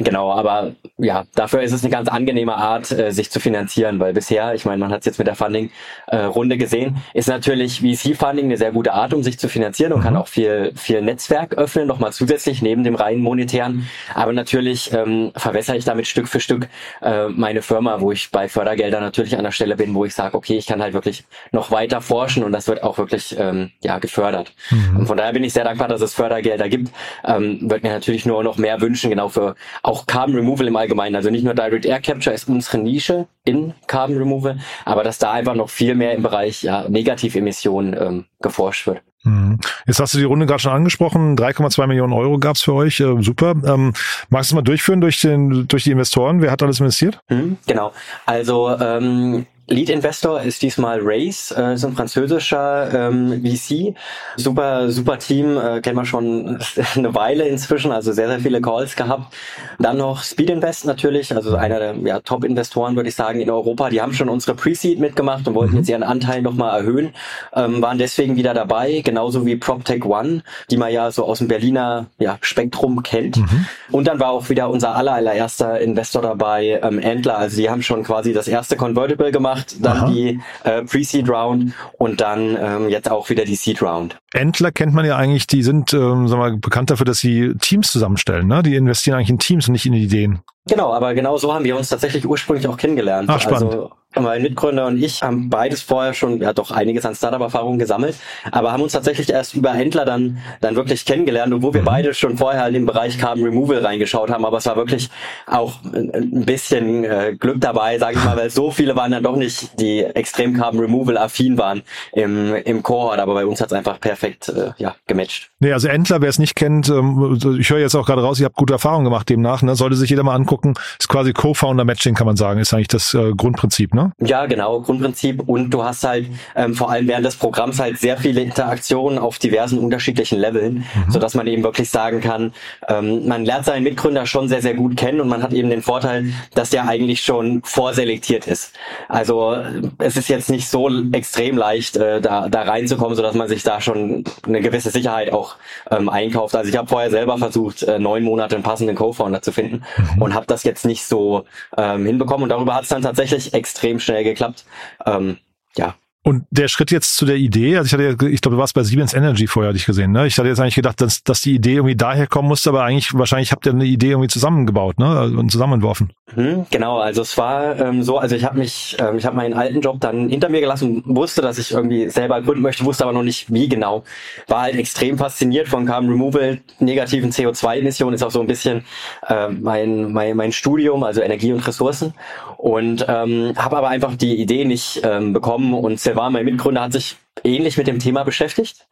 Genau, 0.00 0.30
aber 0.32 0.72
ja, 0.96 1.24
dafür 1.34 1.62
ist 1.62 1.72
es 1.72 1.82
eine 1.82 1.90
ganz 1.90 2.08
angenehme 2.08 2.54
Art, 2.54 2.92
äh, 2.92 3.10
sich 3.10 3.30
zu 3.30 3.40
finanzieren, 3.40 3.98
weil 3.98 4.12
bisher, 4.12 4.54
ich 4.54 4.64
meine, 4.64 4.78
man 4.78 4.92
hat 4.92 5.00
es 5.00 5.06
jetzt 5.06 5.18
mit 5.18 5.26
der 5.26 5.34
Funding-Runde 5.34 6.54
äh, 6.54 6.58
gesehen, 6.58 6.98
ist 7.14 7.28
natürlich 7.28 7.80
VC-Funding 7.80 8.44
eine 8.44 8.56
sehr 8.56 8.70
gute 8.70 8.94
Art, 8.94 9.12
um 9.12 9.24
sich 9.24 9.40
zu 9.40 9.48
finanzieren 9.48 9.92
und 9.92 10.00
mhm. 10.00 10.04
kann 10.04 10.16
auch 10.16 10.28
viel, 10.28 10.72
viel 10.76 11.02
Netzwerk 11.02 11.54
öffnen, 11.54 11.88
nochmal 11.88 12.12
zusätzlich 12.12 12.62
neben 12.62 12.84
dem 12.84 12.94
reinen 12.94 13.22
monetären. 13.22 13.88
Aber 14.14 14.32
natürlich 14.32 14.92
ähm, 14.92 15.32
verwässere 15.34 15.76
ich 15.76 15.84
damit 15.84 16.06
Stück 16.06 16.28
für 16.28 16.38
Stück 16.38 16.68
äh, 17.02 17.28
meine 17.28 17.62
Firma, 17.62 18.00
wo 18.00 18.12
ich 18.12 18.30
bei 18.30 18.48
Fördergeldern 18.48 19.02
natürlich 19.02 19.36
an 19.36 19.42
der 19.42 19.52
Stelle 19.52 19.74
bin, 19.74 19.94
wo 19.94 20.04
ich 20.04 20.14
sage, 20.14 20.36
okay, 20.36 20.58
ich 20.58 20.66
kann 20.66 20.80
halt 20.80 20.94
wirklich 20.94 21.24
noch 21.50 21.72
weiter 21.72 22.00
forschen 22.00 22.44
und 22.44 22.52
das 22.52 22.68
wird 22.68 22.84
auch 22.84 22.98
wirklich 22.98 23.36
ähm, 23.36 23.72
ja 23.82 23.98
gefördert. 23.98 24.52
Mhm. 24.70 24.98
Und 24.98 25.06
von 25.06 25.16
daher 25.16 25.32
bin 25.32 25.42
ich 25.42 25.52
sehr 25.52 25.64
dankbar, 25.64 25.88
dass 25.88 26.00
es 26.00 26.14
Fördergelder 26.14 26.68
gibt. 26.68 26.92
Ähm, 27.24 27.68
wird 27.68 27.82
mir 27.82 27.90
natürlich 27.90 28.26
nur 28.26 28.44
noch 28.44 28.58
mehr 28.58 28.80
wünschen, 28.80 29.10
genau 29.10 29.28
für 29.28 29.56
auch 29.88 30.06
Carbon 30.06 30.34
Removal 30.34 30.66
im 30.66 30.76
Allgemeinen. 30.76 31.16
Also 31.16 31.30
nicht 31.30 31.44
nur 31.44 31.54
Direct 31.54 31.86
Air 31.86 32.00
Capture 32.00 32.34
ist 32.34 32.48
unsere 32.48 32.78
Nische 32.78 33.26
in 33.44 33.72
Carbon 33.86 34.18
Removal, 34.18 34.58
aber 34.84 35.02
dass 35.02 35.18
da 35.18 35.32
einfach 35.32 35.54
noch 35.54 35.70
viel 35.70 35.94
mehr 35.94 36.12
im 36.12 36.22
Bereich 36.22 36.62
ja, 36.62 36.86
Negativemissionen 36.88 37.96
ähm, 37.98 38.24
geforscht 38.40 38.86
wird. 38.86 39.00
Mhm. 39.24 39.58
Jetzt 39.86 39.98
hast 39.98 40.12
du 40.14 40.18
die 40.18 40.24
Runde 40.24 40.44
gerade 40.44 40.60
schon 40.60 40.72
angesprochen. 40.72 41.36
3,2 41.36 41.86
Millionen 41.86 42.12
Euro 42.12 42.38
gab's 42.38 42.62
für 42.62 42.74
euch. 42.74 43.00
Äh, 43.00 43.22
super. 43.22 43.54
Ähm, 43.64 43.94
magst 44.28 44.50
du 44.50 44.56
mal 44.56 44.62
durchführen 44.62 45.00
durch, 45.00 45.22
den, 45.22 45.66
durch 45.66 45.84
die 45.84 45.90
Investoren? 45.90 46.42
Wer 46.42 46.50
hat 46.50 46.62
alles 46.62 46.80
investiert? 46.80 47.20
Mhm, 47.30 47.56
genau. 47.66 47.92
Also 48.26 48.68
ähm, 48.78 49.46
Lead 49.70 49.90
Investor 49.90 50.40
ist 50.40 50.62
diesmal 50.62 50.98
Race, 51.02 51.54
äh, 51.56 51.74
ist 51.74 51.84
ein 51.84 51.94
französischer 51.94 53.10
ähm, 53.10 53.42
VC. 53.44 53.94
Super, 54.36 54.90
super 54.90 55.18
Team, 55.18 55.58
äh, 55.58 55.82
kennen 55.82 55.96
wir 55.96 56.06
schon 56.06 56.58
eine 56.94 57.14
Weile 57.14 57.46
inzwischen, 57.46 57.92
also 57.92 58.12
sehr, 58.12 58.28
sehr 58.28 58.40
viele 58.40 58.62
Calls 58.62 58.96
gehabt. 58.96 59.34
Dann 59.78 59.98
noch 59.98 60.22
Speed 60.22 60.48
Invest 60.48 60.86
natürlich, 60.86 61.34
also 61.36 61.54
einer 61.56 61.78
der 61.78 61.94
ja, 61.96 62.20
Top-Investoren, 62.20 62.96
würde 62.96 63.10
ich 63.10 63.14
sagen, 63.14 63.40
in 63.40 63.50
Europa. 63.50 63.90
Die 63.90 64.00
haben 64.00 64.14
schon 64.14 64.30
unsere 64.30 64.56
Pre-Seed 64.56 64.98
mitgemacht 64.98 65.46
und 65.46 65.54
wollten 65.54 65.72
mhm. 65.72 65.78
jetzt 65.78 65.90
ihren 65.90 66.02
Anteil 66.02 66.40
nochmal 66.40 66.78
erhöhen, 66.80 67.10
ähm, 67.52 67.82
waren 67.82 67.98
deswegen 67.98 68.36
wieder 68.36 68.54
dabei, 68.54 69.02
genauso 69.04 69.44
wie 69.44 69.56
PropTech 69.56 70.06
One, 70.06 70.42
die 70.70 70.78
man 70.78 70.90
ja 70.92 71.10
so 71.10 71.26
aus 71.26 71.38
dem 71.38 71.48
Berliner 71.48 72.06
ja, 72.18 72.38
Spektrum 72.40 73.02
kennt. 73.02 73.36
Mhm. 73.36 73.66
Und 73.90 74.06
dann 74.06 74.18
war 74.18 74.30
auch 74.30 74.48
wieder 74.48 74.70
unser 74.70 74.96
allererster 74.96 75.78
Investor 75.78 76.22
dabei, 76.22 76.80
ähm, 76.82 77.00
Antler. 77.04 77.36
Also 77.36 77.58
die 77.58 77.68
haben 77.68 77.82
schon 77.82 78.02
quasi 78.02 78.32
das 78.32 78.48
erste 78.48 78.76
Convertible 78.76 79.30
gemacht 79.30 79.57
gemacht, 79.58 79.76
dann 79.80 79.96
Aha. 79.96 80.10
die 80.10 80.40
äh, 80.64 80.82
Pre-Seed 80.82 81.28
Round 81.28 81.72
und 81.98 82.20
dann 82.20 82.56
ähm, 82.60 82.88
jetzt 82.88 83.10
auch 83.10 83.28
wieder 83.30 83.44
die 83.44 83.54
Seed 83.54 83.82
Round. 83.82 84.16
Entler 84.32 84.72
kennt 84.72 84.94
man 84.94 85.04
ja 85.04 85.16
eigentlich, 85.16 85.46
die 85.46 85.62
sind 85.62 85.92
ähm, 85.92 86.28
sagen 86.28 86.42
wir, 86.42 86.50
mal, 86.50 86.56
bekannt 86.56 86.90
dafür, 86.90 87.06
dass 87.06 87.18
sie 87.18 87.54
Teams 87.60 87.90
zusammenstellen. 87.90 88.46
Ne? 88.46 88.62
Die 88.62 88.74
investieren 88.76 89.16
eigentlich 89.16 89.30
in 89.30 89.38
Teams 89.38 89.68
und 89.68 89.72
nicht 89.72 89.86
in 89.86 89.94
Ideen. 89.94 90.40
Genau, 90.66 90.92
aber 90.92 91.14
genau 91.14 91.38
so 91.38 91.54
haben 91.54 91.64
wir 91.64 91.76
uns 91.76 91.88
tatsächlich 91.88 92.26
ursprünglich 92.26 92.68
auch 92.68 92.76
kennengelernt. 92.76 93.28
Ach, 93.30 93.40
spannend. 93.40 93.72
Also 93.72 93.90
mein 94.20 94.42
Mitgründer 94.42 94.86
und 94.86 95.02
ich 95.02 95.22
haben 95.22 95.50
beides 95.50 95.82
vorher 95.82 96.14
schon, 96.14 96.40
ja 96.40 96.52
doch 96.52 96.70
einiges 96.70 97.04
an 97.04 97.14
Startup-Erfahrungen 97.14 97.78
gesammelt, 97.78 98.16
aber 98.50 98.72
haben 98.72 98.82
uns 98.82 98.92
tatsächlich 98.92 99.30
erst 99.30 99.54
über 99.54 99.72
Händler 99.72 100.04
dann, 100.04 100.38
dann 100.60 100.76
wirklich 100.76 101.04
kennengelernt, 101.04 101.52
obwohl 101.52 101.74
wir 101.74 101.82
mhm. 101.82 101.86
beide 101.86 102.14
schon 102.14 102.36
vorher 102.36 102.66
in 102.68 102.74
den 102.74 102.86
Bereich 102.86 103.18
Carbon 103.18 103.44
Removal 103.44 103.84
reingeschaut 103.84 104.30
haben, 104.30 104.44
aber 104.44 104.58
es 104.58 104.66
war 104.66 104.76
wirklich 104.76 105.08
auch 105.46 105.74
ein 105.84 106.44
bisschen 106.44 107.04
äh, 107.04 107.36
Glück 107.38 107.60
dabei, 107.60 107.98
sage 107.98 108.18
ich 108.18 108.24
mal, 108.24 108.36
weil 108.36 108.50
so 108.50 108.70
viele 108.70 108.96
waren 108.96 109.12
dann 109.12 109.22
doch 109.22 109.36
nicht, 109.36 109.78
die 109.80 110.00
extrem 110.02 110.54
Carbon 110.54 110.80
Removal 110.80 111.16
affin 111.18 111.58
waren 111.58 111.82
im, 112.12 112.54
im 112.54 112.82
Cohort, 112.82 113.18
aber 113.18 113.34
bei 113.34 113.46
uns 113.46 113.60
hat 113.60 113.68
es 113.68 113.72
einfach 113.72 114.00
perfekt 114.00 114.48
äh, 114.48 114.72
ja, 114.78 114.94
gematcht. 115.06 115.50
Nee, 115.60 115.72
also 115.72 115.88
Entler, 115.88 116.20
wer 116.20 116.28
es 116.28 116.38
nicht 116.38 116.54
kennt, 116.54 116.88
ähm, 116.88 117.38
ich 117.58 117.70
höre 117.70 117.78
jetzt 117.78 117.94
auch 117.94 118.06
gerade 118.06 118.22
raus, 118.22 118.38
ihr 118.40 118.46
habt 118.46 118.56
gute 118.56 118.74
Erfahrungen 118.74 119.04
gemacht 119.04 119.28
demnach, 119.28 119.62
ne? 119.62 119.74
sollte 119.74 119.96
sich 119.96 120.10
jeder 120.10 120.22
mal 120.22 120.34
angucken, 120.34 120.74
ist 120.98 121.08
quasi 121.08 121.32
Co-Founder-Matching, 121.32 122.14
kann 122.14 122.26
man 122.26 122.36
sagen, 122.36 122.60
ist 122.60 122.72
eigentlich 122.72 122.88
das 122.88 123.14
äh, 123.14 123.32
Grundprinzip, 123.36 123.94
ne? 123.94 124.07
Ja, 124.20 124.46
genau, 124.46 124.80
Grundprinzip. 124.80 125.42
Und 125.48 125.70
du 125.70 125.84
hast 125.84 126.04
halt 126.04 126.26
ähm, 126.56 126.74
vor 126.74 126.90
allem 126.90 127.08
während 127.08 127.26
des 127.26 127.36
Programms 127.36 127.78
halt 127.78 127.98
sehr 127.98 128.16
viele 128.16 128.40
Interaktionen 128.40 129.18
auf 129.18 129.38
diversen 129.38 129.78
unterschiedlichen 129.78 130.38
Leveln, 130.38 130.84
mhm. 130.94 131.10
so 131.10 131.18
dass 131.18 131.34
man 131.34 131.46
eben 131.46 131.62
wirklich 131.62 131.90
sagen 131.90 132.20
kann, 132.20 132.52
ähm, 132.88 133.26
man 133.26 133.44
lernt 133.44 133.64
seinen 133.64 133.84
Mitgründer 133.84 134.26
schon 134.26 134.48
sehr, 134.48 134.62
sehr 134.62 134.74
gut 134.74 134.96
kennen 134.96 135.20
und 135.20 135.28
man 135.28 135.42
hat 135.42 135.52
eben 135.52 135.70
den 135.70 135.82
Vorteil, 135.82 136.32
dass 136.54 136.70
der 136.70 136.88
eigentlich 136.88 137.22
schon 137.22 137.62
vorselektiert 137.64 138.46
ist. 138.46 138.74
Also 139.08 139.56
es 139.98 140.16
ist 140.16 140.28
jetzt 140.28 140.50
nicht 140.50 140.68
so 140.68 140.90
extrem 141.12 141.56
leicht, 141.56 141.96
äh, 141.96 142.20
da, 142.20 142.48
da 142.48 142.62
reinzukommen, 142.62 143.16
so 143.16 143.22
dass 143.22 143.34
man 143.34 143.48
sich 143.48 143.62
da 143.62 143.80
schon 143.80 144.24
eine 144.46 144.60
gewisse 144.60 144.90
Sicherheit 144.90 145.32
auch 145.32 145.56
ähm, 145.90 146.08
einkauft. 146.08 146.54
Also 146.54 146.70
ich 146.70 146.76
habe 146.76 146.88
vorher 146.88 147.10
selber 147.10 147.38
versucht, 147.38 147.82
äh, 147.82 147.98
neun 147.98 148.22
Monate 148.22 148.54
einen 148.54 148.64
passenden 148.64 148.96
Co-Founder 148.96 149.42
zu 149.42 149.52
finden 149.52 149.82
mhm. 149.96 150.22
und 150.22 150.34
habe 150.34 150.46
das 150.46 150.64
jetzt 150.64 150.84
nicht 150.84 151.04
so 151.04 151.44
ähm, 151.76 152.06
hinbekommen. 152.06 152.44
Und 152.44 152.50
darüber 152.50 152.74
hat 152.74 152.82
es 152.82 152.88
dann 152.88 153.02
tatsächlich 153.02 153.54
extrem 153.54 153.87
schnell 153.98 154.24
geklappt. 154.24 154.64
Ähm, 155.06 155.38
ja, 155.76 155.94
und 156.28 156.44
der 156.50 156.68
Schritt 156.68 156.90
jetzt 156.90 157.16
zu 157.16 157.24
der 157.24 157.36
Idee, 157.36 157.78
also 157.78 157.86
ich 157.86 157.92
hatte, 157.94 158.26
ich 158.28 158.42
glaube, 158.42 158.56
du 158.56 158.60
warst 158.60 158.74
bei 158.74 158.82
Siemens 158.82 159.14
Energy 159.14 159.46
vorher, 159.46 159.70
hatte 159.70 159.78
ich 159.78 159.86
gesehen, 159.86 160.12
ne? 160.12 160.26
Ich 160.26 160.38
hatte 160.38 160.46
jetzt 160.46 160.60
eigentlich 160.60 160.74
gedacht, 160.74 161.00
dass, 161.00 161.24
dass 161.24 161.40
die 161.40 161.54
Idee 161.54 161.76
irgendwie 161.76 161.96
daher 161.96 162.26
kommen 162.26 162.48
musste, 162.48 162.68
aber 162.68 162.84
eigentlich 162.84 163.14
wahrscheinlich 163.14 163.50
habt 163.50 163.64
ihr 163.64 163.72
eine 163.72 163.86
Idee 163.86 164.10
irgendwie 164.10 164.28
zusammengebaut, 164.28 164.98
ne? 164.98 165.06
Also, 165.06 165.38
und 165.38 165.50
zusammenentworfen. 165.50 166.12
Mhm, 166.36 166.66
genau, 166.70 166.98
also 166.98 167.22
es 167.22 167.38
war 167.38 167.80
ähm, 167.80 168.02
so, 168.02 168.18
also 168.18 168.36
ich 168.36 168.44
habe 168.44 168.58
mich, 168.58 168.94
ähm, 169.00 169.16
ich 169.16 169.24
habe 169.24 169.36
meinen 169.36 169.54
alten 169.54 169.80
Job 169.80 170.00
dann 170.00 170.28
hinter 170.28 170.50
mir 170.50 170.60
gelassen 170.60 171.02
wusste, 171.06 171.40
dass 171.40 171.56
ich 171.56 171.72
irgendwie 171.72 172.10
selber 172.10 172.42
gründen 172.42 172.60
möchte, 172.60 172.84
wusste 172.84 173.04
aber 173.04 173.14
noch 173.14 173.22
nicht 173.22 173.50
wie 173.50 173.66
genau. 173.66 174.04
War 174.48 174.62
halt 174.62 174.76
extrem 174.76 175.16
fasziniert 175.16 175.68
von 175.68 175.86
Carbon 175.86 176.10
Removal, 176.10 176.60
negativen 176.78 177.30
CO2-Emissionen, 177.30 178.14
ist 178.14 178.22
auch 178.22 178.30
so 178.30 178.42
ein 178.42 178.46
bisschen 178.46 178.84
äh, 179.26 179.48
mein, 179.48 180.12
mein, 180.12 180.36
mein 180.36 180.52
Studium, 180.52 181.04
also 181.04 181.22
Energie 181.22 181.54
und 181.54 181.66
Ressourcen. 181.66 182.12
Und 182.58 183.06
ähm, 183.08 183.54
habe 183.56 183.78
aber 183.78 183.88
einfach 183.88 184.16
die 184.16 184.36
Idee 184.36 184.64
nicht 184.64 185.00
ähm, 185.04 185.32
bekommen 185.32 185.72
und 185.72 186.00
Silvan, 186.18 186.32
mein 186.32 186.44
Mitgründer, 186.46 186.80
hat 186.80 186.92
sich 186.92 187.16
ähnlich 187.44 187.76
mit 187.76 187.86
dem 187.86 187.98
Thema 187.98 188.24
beschäftigt. 188.24 188.86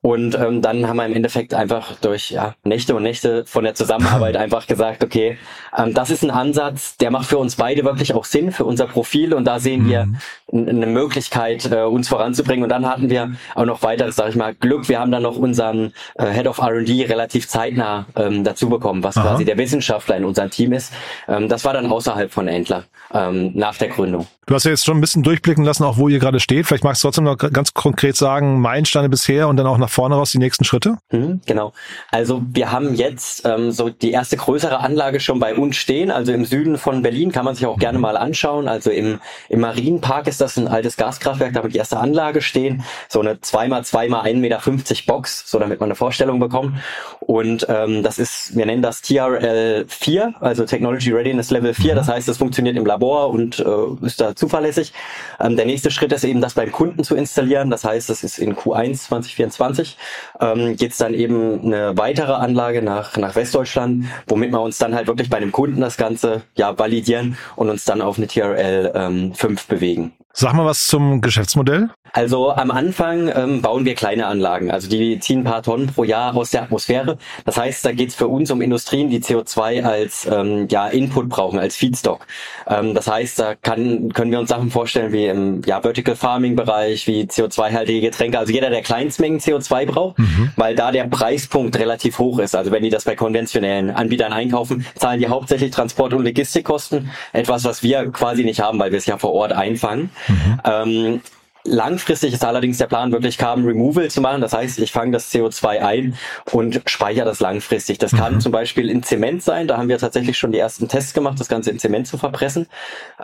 Und 0.00 0.34
ähm, 0.34 0.62
dann 0.62 0.88
haben 0.88 0.96
wir 0.96 1.06
im 1.06 1.14
Endeffekt 1.14 1.54
einfach 1.54 1.96
durch 2.00 2.30
ja, 2.30 2.54
Nächte 2.64 2.94
und 2.94 3.04
Nächte 3.04 3.44
von 3.46 3.64
der 3.64 3.74
Zusammenarbeit 3.74 4.36
einfach 4.42 4.66
gesagt, 4.66 5.04
okay, 5.04 5.38
ähm, 5.76 5.94
das 5.94 6.10
ist 6.10 6.22
ein 6.22 6.30
Ansatz, 6.30 6.96
der 6.96 7.10
macht 7.10 7.26
für 7.26 7.38
uns 7.38 7.56
beide 7.56 7.84
wirklich 7.84 8.14
auch 8.14 8.24
Sinn, 8.24 8.52
für 8.52 8.64
unser 8.64 8.86
Profil. 8.86 9.32
Und 9.32 9.44
da 9.44 9.60
sehen 9.60 9.88
wir 9.88 10.06
mhm. 10.06 10.68
eine 10.68 10.86
Möglichkeit, 10.86 11.70
äh, 11.70 11.82
uns 11.82 12.08
voranzubringen. 12.08 12.64
Und 12.64 12.68
dann 12.68 12.86
hatten 12.86 13.10
wir 13.10 13.32
auch 13.54 13.64
noch 13.64 13.82
weiteres, 13.82 14.16
sage 14.16 14.30
ich 14.30 14.36
mal, 14.36 14.54
Glück. 14.54 14.88
Wir 14.88 15.00
haben 15.00 15.12
dann 15.12 15.22
noch 15.22 15.36
unseren 15.36 15.92
äh, 16.16 16.26
Head 16.26 16.46
of 16.46 16.58
R&D 16.58 17.04
relativ 17.04 17.48
zeitnah 17.48 18.06
ähm, 18.16 18.44
dazu 18.44 18.68
bekommen, 18.68 19.02
was 19.02 19.16
Aha. 19.16 19.28
quasi 19.28 19.44
der 19.44 19.56
Wissenschaftler 19.56 20.16
in 20.16 20.24
unserem 20.24 20.50
Team 20.50 20.72
ist. 20.72 20.92
Ähm, 21.28 21.48
das 21.48 21.64
war 21.64 21.72
dann 21.72 21.86
außerhalb 21.86 22.32
von 22.32 22.48
Entler 22.48 22.84
ähm, 23.12 23.52
nach 23.54 23.76
der 23.76 23.88
Gründung. 23.88 24.26
Du 24.46 24.54
hast 24.56 24.64
ja 24.64 24.72
jetzt 24.72 24.84
schon 24.84 24.98
ein 24.98 25.00
bisschen 25.00 25.22
durchblicken 25.22 25.64
lassen, 25.64 25.84
auch 25.84 25.96
wo 25.96 26.08
ihr 26.08 26.18
gerade 26.18 26.40
steht. 26.40 26.66
Vielleicht 26.66 26.82
magst 26.82 27.02
du 27.02 27.06
trotzdem 27.06 27.24
noch 27.24 27.38
ganz 27.38 27.72
konkret 27.72 27.91
sagen, 28.16 28.60
Meilensteine 28.60 29.08
bisher 29.08 29.48
und 29.48 29.56
dann 29.56 29.66
auch 29.66 29.78
nach 29.78 29.90
vorne 29.90 30.14
raus 30.14 30.30
die 30.32 30.38
nächsten 30.38 30.64
Schritte? 30.64 30.98
Mhm, 31.10 31.40
genau. 31.46 31.72
Also 32.10 32.42
wir 32.52 32.72
haben 32.72 32.94
jetzt 32.94 33.46
ähm, 33.46 33.70
so 33.72 33.88
die 33.88 34.12
erste 34.12 34.36
größere 34.36 34.80
Anlage 34.80 35.20
schon 35.20 35.38
bei 35.38 35.54
uns 35.54 35.76
stehen. 35.76 36.10
Also 36.10 36.32
im 36.32 36.44
Süden 36.44 36.78
von 36.78 37.02
Berlin 37.02 37.32
kann 37.32 37.44
man 37.44 37.54
sich 37.54 37.66
auch 37.66 37.76
mhm. 37.76 37.80
gerne 37.80 37.98
mal 37.98 38.16
anschauen. 38.16 38.68
Also 38.68 38.90
im, 38.90 39.20
im 39.48 39.60
Marienpark 39.60 40.26
ist 40.26 40.40
das 40.40 40.56
ein 40.56 40.68
altes 40.68 40.96
Gaskraftwerk, 40.96 41.52
damit 41.52 41.74
die 41.74 41.78
erste 41.78 41.98
Anlage 41.98 42.42
stehen. 42.42 42.84
So 43.08 43.20
eine 43.20 43.34
2x2 43.34 43.78
x 43.78 43.94
1,50 43.94 44.34
Meter 44.36 44.60
Box, 45.06 45.44
so 45.46 45.58
damit 45.58 45.80
man 45.80 45.88
eine 45.88 45.94
Vorstellung 45.94 46.40
bekommt. 46.40 46.76
Und 47.20 47.66
ähm, 47.68 48.02
das 48.02 48.18
ist, 48.18 48.56
wir 48.56 48.66
nennen 48.66 48.82
das 48.82 49.02
TRL 49.02 49.84
4, 49.88 50.34
also 50.40 50.64
Technology 50.64 51.12
Readiness 51.12 51.50
Level 51.50 51.74
4. 51.74 51.92
Mhm. 51.92 51.96
Das 51.96 52.08
heißt, 52.08 52.28
es 52.28 52.38
funktioniert 52.38 52.76
im 52.76 52.86
Labor 52.86 53.30
und 53.30 53.58
äh, 53.60 54.06
ist 54.06 54.20
da 54.20 54.34
zuverlässig. 54.34 54.92
Ähm, 55.40 55.56
der 55.56 55.66
nächste 55.66 55.90
Schritt 55.90 56.12
ist 56.12 56.24
eben, 56.24 56.40
das 56.40 56.54
beim 56.54 56.72
Kunden 56.72 57.04
zu 57.04 57.14
installieren. 57.14 57.70
Das 57.70 57.81
heißt, 57.84 58.08
das 58.08 58.24
ist 58.24 58.38
in 58.38 58.54
Q1 58.54 59.04
2024. 59.08 59.96
Ähm, 60.40 60.76
Geht 60.76 60.92
es 60.92 60.98
dann 60.98 61.14
eben 61.14 61.60
eine 61.62 61.96
weitere 61.96 62.32
Anlage 62.32 62.82
nach, 62.82 63.16
nach 63.16 63.34
Westdeutschland, 63.34 64.06
womit 64.26 64.52
wir 64.52 64.60
uns 64.60 64.78
dann 64.78 64.94
halt 64.94 65.06
wirklich 65.06 65.30
bei 65.30 65.38
einem 65.38 65.52
Kunden 65.52 65.80
das 65.80 65.96
Ganze 65.96 66.42
ja 66.56 66.78
validieren 66.78 67.36
und 67.56 67.70
uns 67.70 67.84
dann 67.84 68.02
auf 68.02 68.18
eine 68.18 68.26
TRL 68.26 68.92
ähm, 68.94 69.34
5 69.34 69.66
bewegen. 69.66 70.12
Sag 70.34 70.54
mal 70.54 70.64
was 70.64 70.86
zum 70.86 71.20
Geschäftsmodell. 71.20 71.90
Also 72.14 72.52
am 72.52 72.70
Anfang 72.70 73.30
ähm, 73.34 73.62
bauen 73.62 73.86
wir 73.86 73.94
kleine 73.94 74.26
Anlagen, 74.26 74.70
also 74.70 74.86
die 74.86 75.18
ziehen 75.18 75.40
ein 75.40 75.44
paar 75.44 75.62
Tonnen 75.62 75.86
pro 75.86 76.04
Jahr 76.04 76.36
aus 76.36 76.50
der 76.50 76.62
Atmosphäre. 76.62 77.16
Das 77.46 77.56
heißt, 77.56 77.86
da 77.86 77.92
geht 77.92 78.10
es 78.10 78.14
für 78.14 78.28
uns 78.28 78.50
um 78.50 78.60
Industrien, 78.60 79.08
die 79.08 79.20
CO2 79.20 79.82
als 79.82 80.26
ähm, 80.30 80.68
ja, 80.70 80.88
Input 80.88 81.30
brauchen, 81.30 81.58
als 81.58 81.74
Feedstock. 81.74 82.26
Ähm, 82.66 82.92
das 82.92 83.08
heißt, 83.08 83.38
da 83.38 83.54
kann, 83.54 84.12
können 84.12 84.30
wir 84.30 84.40
uns 84.40 84.50
Sachen 84.50 84.70
vorstellen 84.70 85.12
wie 85.12 85.26
im 85.26 85.62
ja, 85.64 85.80
Vertical 85.80 86.14
Farming 86.14 86.54
Bereich, 86.54 87.06
wie 87.06 87.22
CO2-haltige 87.22 88.02
Getränke, 88.02 88.38
also 88.38 88.52
jeder, 88.52 88.68
der 88.68 88.82
Kleinstmengen 88.82 89.40
CO2 89.40 89.86
braucht, 89.86 90.18
mhm. 90.18 90.52
weil 90.56 90.74
da 90.74 90.92
der 90.92 91.04
Preispunkt 91.04 91.78
relativ 91.78 92.18
hoch 92.18 92.40
ist. 92.40 92.54
Also 92.54 92.70
wenn 92.72 92.82
die 92.82 92.90
das 92.90 93.04
bei 93.04 93.16
konventionellen 93.16 93.90
Anbietern 93.90 94.34
einkaufen, 94.34 94.84
zahlen 94.96 95.18
die 95.18 95.28
hauptsächlich 95.28 95.70
Transport- 95.70 96.12
und 96.12 96.24
Logistikkosten, 96.24 97.10
etwas, 97.32 97.64
was 97.64 97.82
wir 97.82 98.10
quasi 98.10 98.44
nicht 98.44 98.60
haben, 98.60 98.78
weil 98.78 98.90
wir 98.90 98.98
es 98.98 99.06
ja 99.06 99.16
vor 99.16 99.32
Ort 99.32 99.52
einfangen. 99.52 100.10
Mhm. 100.28 100.60
Ähm, 100.64 101.20
Langfristig 101.64 102.34
ist 102.34 102.44
allerdings 102.44 102.78
der 102.78 102.88
Plan, 102.88 103.12
wirklich 103.12 103.38
Carbon 103.38 103.64
Removal 103.64 104.10
zu 104.10 104.20
machen. 104.20 104.40
Das 104.40 104.52
heißt, 104.52 104.80
ich 104.80 104.90
fange 104.90 105.12
das 105.12 105.32
CO2 105.32 105.78
ein 105.78 106.14
und 106.50 106.82
speichere 106.86 107.24
das 107.24 107.38
langfristig. 107.38 107.98
Das 107.98 108.10
kann 108.10 108.34
mhm. 108.34 108.40
zum 108.40 108.50
Beispiel 108.50 108.90
in 108.90 109.04
Zement 109.04 109.44
sein. 109.44 109.68
Da 109.68 109.78
haben 109.78 109.88
wir 109.88 109.98
tatsächlich 109.98 110.36
schon 110.36 110.50
die 110.50 110.58
ersten 110.58 110.88
Tests 110.88 111.14
gemacht, 111.14 111.38
das 111.38 111.48
Ganze 111.48 111.70
in 111.70 111.78
Zement 111.78 112.08
zu 112.08 112.18
verpressen, 112.18 112.66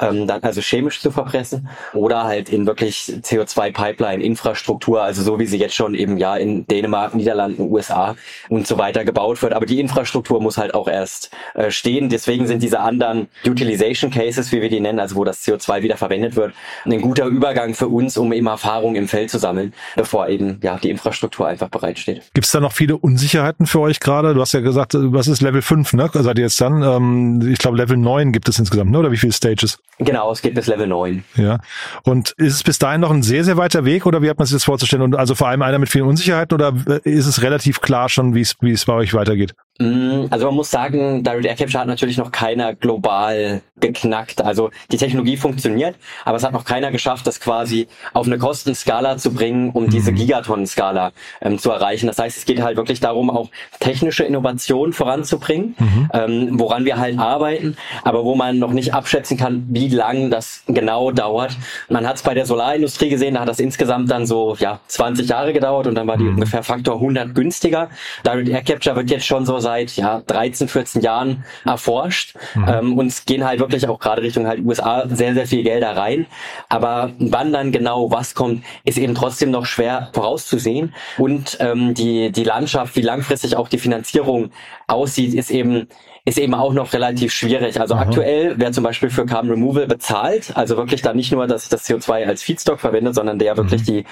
ähm, 0.01 0.29
dann 0.29 0.41
also 0.45 0.61
chemisch 0.61 1.01
zu 1.01 1.11
verpressen 1.11 1.69
oder 1.95 2.25
halt 2.25 2.49
in 2.49 2.65
wirklich 2.65 3.13
CO2-Pipeline-Infrastruktur, 3.23 5.03
also 5.03 5.23
so 5.23 5.41
wie 5.41 5.47
sie 5.47 5.59
jetzt 5.59 5.75
schon 5.75 5.97
eben 5.97 6.17
ja 6.17 6.37
in 6.37 6.65
Dänemark, 6.69 7.17
Niederlanden, 7.17 7.63
USA 7.63 8.15
und 8.49 8.69
so 8.69 8.79
weiter 8.79 9.05
gebaut 9.05 9.43
wird. 9.43 9.53
Aber 9.53 9.67
die 9.67 9.81
Infrastruktur 9.81 10.41
muss 10.41 10.59
halt 10.59 10.75
auch 10.75 10.87
erst 10.87 11.31
äh, 11.55 11.73
stehen. 11.73 12.09
Deswegen 12.09 12.47
sind 12.47 12.63
diese 12.63 12.79
anderen 12.79 13.27
Utilization 13.45 14.13
Cases, 14.13 14.53
wie 14.53 14.63
wir 14.63 14.69
die 14.69 14.79
nennen, 14.79 15.01
also 15.01 15.17
wo 15.17 15.25
das 15.25 15.45
CO2 15.45 15.83
wieder 15.83 15.97
verwendet 15.97 16.37
wird, 16.37 16.53
ein 16.85 17.01
guter 17.01 17.27
Übergang 17.27 17.75
für 17.75 17.89
uns, 17.89 18.17
um 18.17 18.28
um 18.29 18.33
eben 18.33 18.47
Erfahrung 18.47 18.95
im 18.95 19.09
Feld 19.09 19.31
zu 19.31 19.39
sammeln, 19.39 19.73
bevor 19.97 20.29
eben 20.29 20.61
ja 20.63 20.79
die 20.79 20.91
Infrastruktur 20.91 21.49
einfach 21.49 21.69
bereitsteht. 21.69 22.23
Gibt 22.35 22.47
es 22.47 22.53
da 22.53 22.61
noch 22.61 22.73
viele 22.73 22.97
Unsicherheiten 22.97 23.67
für 23.67 23.81
euch 23.81 24.01
gerade? 24.01 24.35
Du 24.35 24.41
hast 24.41 24.53
ja 24.53 24.61
gesagt, 24.61 24.95
was 24.95 25.29
ist 25.29 25.41
Level 25.41 25.63
5, 25.63 25.95
ne? 25.95 26.11
Seid 26.13 26.39
ihr 26.39 26.45
jetzt 26.45 26.61
dann? 26.61 26.83
Ähm, 26.83 27.49
ich 27.51 27.59
glaube, 27.59 27.77
Level 27.77 27.97
9 27.97 28.33
gibt 28.33 28.49
es 28.49 28.59
insgesamt, 28.59 28.91
ne? 28.91 28.99
Oder 28.99 29.11
wie 29.11 29.17
viele 29.17 29.33
Stages? 29.33 29.79
Genau, 29.99 30.31
es 30.31 30.43
geht 30.43 30.55
bis 30.55 30.67
Level 30.67 30.87
9. 30.87 31.25
Ja. 31.37 31.59
Und 32.05 32.31
ist 32.37 32.55
es 32.55 32.63
bis 32.63 32.79
dahin 32.79 33.01
noch 33.01 33.11
ein 33.11 33.23
sehr, 33.23 33.45
sehr 33.45 33.57
weiter 33.57 33.85
Weg 33.85 34.07
oder 34.07 34.23
wie 34.23 34.31
hat 34.31 34.39
man 34.39 34.47
sich 34.47 34.55
das 34.55 34.65
vorzustellen? 34.65 35.03
Und 35.03 35.17
also 35.17 35.35
vor 35.35 35.49
allem 35.49 35.63
einer 35.63 35.79
mit 35.79 35.89
vielen 35.89 36.07
Unsicherheiten 36.07 36.55
oder 36.55 36.75
ist 37.05 37.27
es 37.27 37.43
relativ 37.43 37.81
klar 37.81 38.09
schon, 38.09 38.35
wie 38.35 38.43
es, 38.43 38.55
wie 38.61 38.73
es 38.73 38.85
bei 38.85 38.93
euch 38.93 39.15
weitergeht? 39.15 39.55
Mm, 39.79 40.27
also 40.31 40.47
man 40.47 40.57
muss 40.57 40.71
sagen, 40.71 41.23
Direct 41.23 41.47
Air 41.47 41.55
Capture 41.55 41.81
hat 41.81 41.87
natürlich 41.87 42.19
noch 42.19 42.33
keiner 42.33 42.75
global 42.75 43.63
geknackt. 43.81 44.43
Also 44.43 44.71
die 44.91 44.97
Technologie 44.97 45.37
funktioniert, 45.37 45.97
aber 46.25 46.37
es 46.37 46.43
hat 46.43 46.53
noch 46.53 46.65
keiner 46.65 46.91
geschafft, 46.91 47.27
das 47.27 47.41
quasi 47.41 47.87
auf 48.13 48.27
eine 48.27 48.39
Kostenskala 48.39 49.19
zu 49.19 49.33
bringen, 49.33 49.71
um 49.71 49.89
diese 49.89 50.11
mhm. 50.11 50.17
Gigatonnen-Skala 50.17 51.13
ähm, 51.41 51.59
zu 51.59 51.71
erreichen. 51.71 52.07
Das 52.07 52.19
heißt, 52.19 52.39
es 52.39 52.45
geht 52.45 52.61
halt 52.61 52.77
wirklich 52.77 53.01
darum, 53.01 53.31
auch 53.31 53.51
technische 53.79 54.25
Innovation 54.25 54.93
voranzubringen, 54.93 55.77
mhm. 55.79 56.11
ähm, 56.13 56.49
woran 56.59 56.85
wir 56.85 56.99
halt 56.99 57.19
arbeiten, 57.19 57.77
aber 58.03 58.25
wo 58.25 58.35
man 58.35 58.59
noch 58.59 58.73
nicht 58.73 58.95
abschätzen 58.95 59.37
kann, 59.37 59.67
wie 59.69 59.89
lang 59.89 60.31
das 60.31 60.63
genau 60.67 61.11
dauert. 61.13 61.57
Man 61.89 62.07
hat 62.07 62.17
es 62.17 62.23
bei 62.23 62.35
der 62.35 62.47
Solarindustrie 62.47 63.11
gesehen, 63.11 63.35
da 63.35 63.41
hat 63.41 63.49
das 63.49 63.61
insgesamt 63.61 64.11
dann 64.11 64.27
so 64.27 64.57
ja 64.59 64.81
20 64.89 65.29
Jahre 65.29 65.53
gedauert 65.53 65.87
und 65.87 65.95
dann 65.95 66.07
war 66.07 66.17
die 66.17 66.25
mhm. 66.25 66.35
ungefähr 66.35 66.63
Faktor 66.63 66.95
100 66.97 67.35
günstiger. 67.35 67.91
Direct 68.27 68.49
Air 68.49 68.63
Capture 68.63 68.97
wird 68.97 69.11
jetzt 69.11 69.27
schon 69.27 69.47
so 69.47 69.61
seit 69.69 69.97
ja 69.97 70.23
13, 70.27 70.67
14 70.67 71.03
Jahren 71.03 71.45
erforscht 71.67 72.35
mhm. 72.55 72.69
ähm, 72.69 72.99
und 72.99 73.09
es 73.09 73.27
gehen 73.27 73.45
halt 73.45 73.61
wirklich 73.61 73.87
auch 73.87 73.99
gerade 73.99 74.23
Richtung 74.23 74.47
halt 74.47 74.65
USA 74.65 75.07
sehr, 75.07 75.35
sehr 75.35 75.47
viel 75.47 75.63
Gelder 75.63 75.95
rein. 75.95 76.27
Aber 76.71 77.13
wann 77.19 77.53
dann 77.53 77.71
genau 77.71 78.11
was 78.11 78.35
kommt, 78.35 78.65
ist 78.85 78.97
eben 78.97 79.15
trotzdem 79.15 79.51
noch 79.51 79.67
schwer 79.67 80.09
vorauszusehen. 80.15 80.95
Und 81.19 81.59
ähm, 81.61 81.93
die, 81.93 82.33
die 82.33 82.45
Landschaft, 82.45 82.97
wie 82.97 83.03
langfristig 83.03 83.57
auch 83.57 83.69
die 83.69 83.79
Finanzierung 83.79 84.51
aussieht, 84.87 85.35
ist 85.35 85.51
eben 85.51 85.89
ist 86.29 86.39
eben 86.39 86.55
auch 86.55 86.75
noch 86.75 86.93
relativ 86.93 87.33
schwierig. 87.33 87.81
Also 87.81 87.95
Aha. 87.95 88.03
aktuell, 88.03 88.55
wer 88.59 88.71
zum 88.73 88.85
Beispiel 88.85 89.09
für 89.09 89.25
Carbon 89.25 89.51
Removal 89.51 89.87
bezahlt, 89.87 90.53
also 90.55 90.77
wirklich 90.77 91.01
dann 91.01 91.17
nicht 91.17 91.33
nur, 91.33 91.47
dass 91.47 91.65
ich 91.65 91.71
das 91.71 91.89
CO2 91.89 92.27
als 92.27 92.43
Feedstock 92.43 92.81
verwende, 92.81 93.15
sondern 93.15 93.39
der 93.39 93.57
wirklich 93.57 93.81
mhm. 93.83 94.05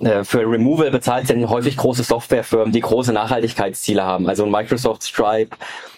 die 0.00 0.04
äh, 0.06 0.22
für 0.22 0.40
Removal 0.40 0.92
bezahlt, 0.92 1.26
sind 1.26 1.48
häufig 1.48 1.76
große 1.76 2.04
Softwarefirmen, 2.04 2.72
die 2.72 2.80
große 2.80 3.12
Nachhaltigkeitsziele 3.12 4.04
haben. 4.04 4.28
Also 4.28 4.46
Microsoft 4.46 5.02
Stripe, 5.02 5.56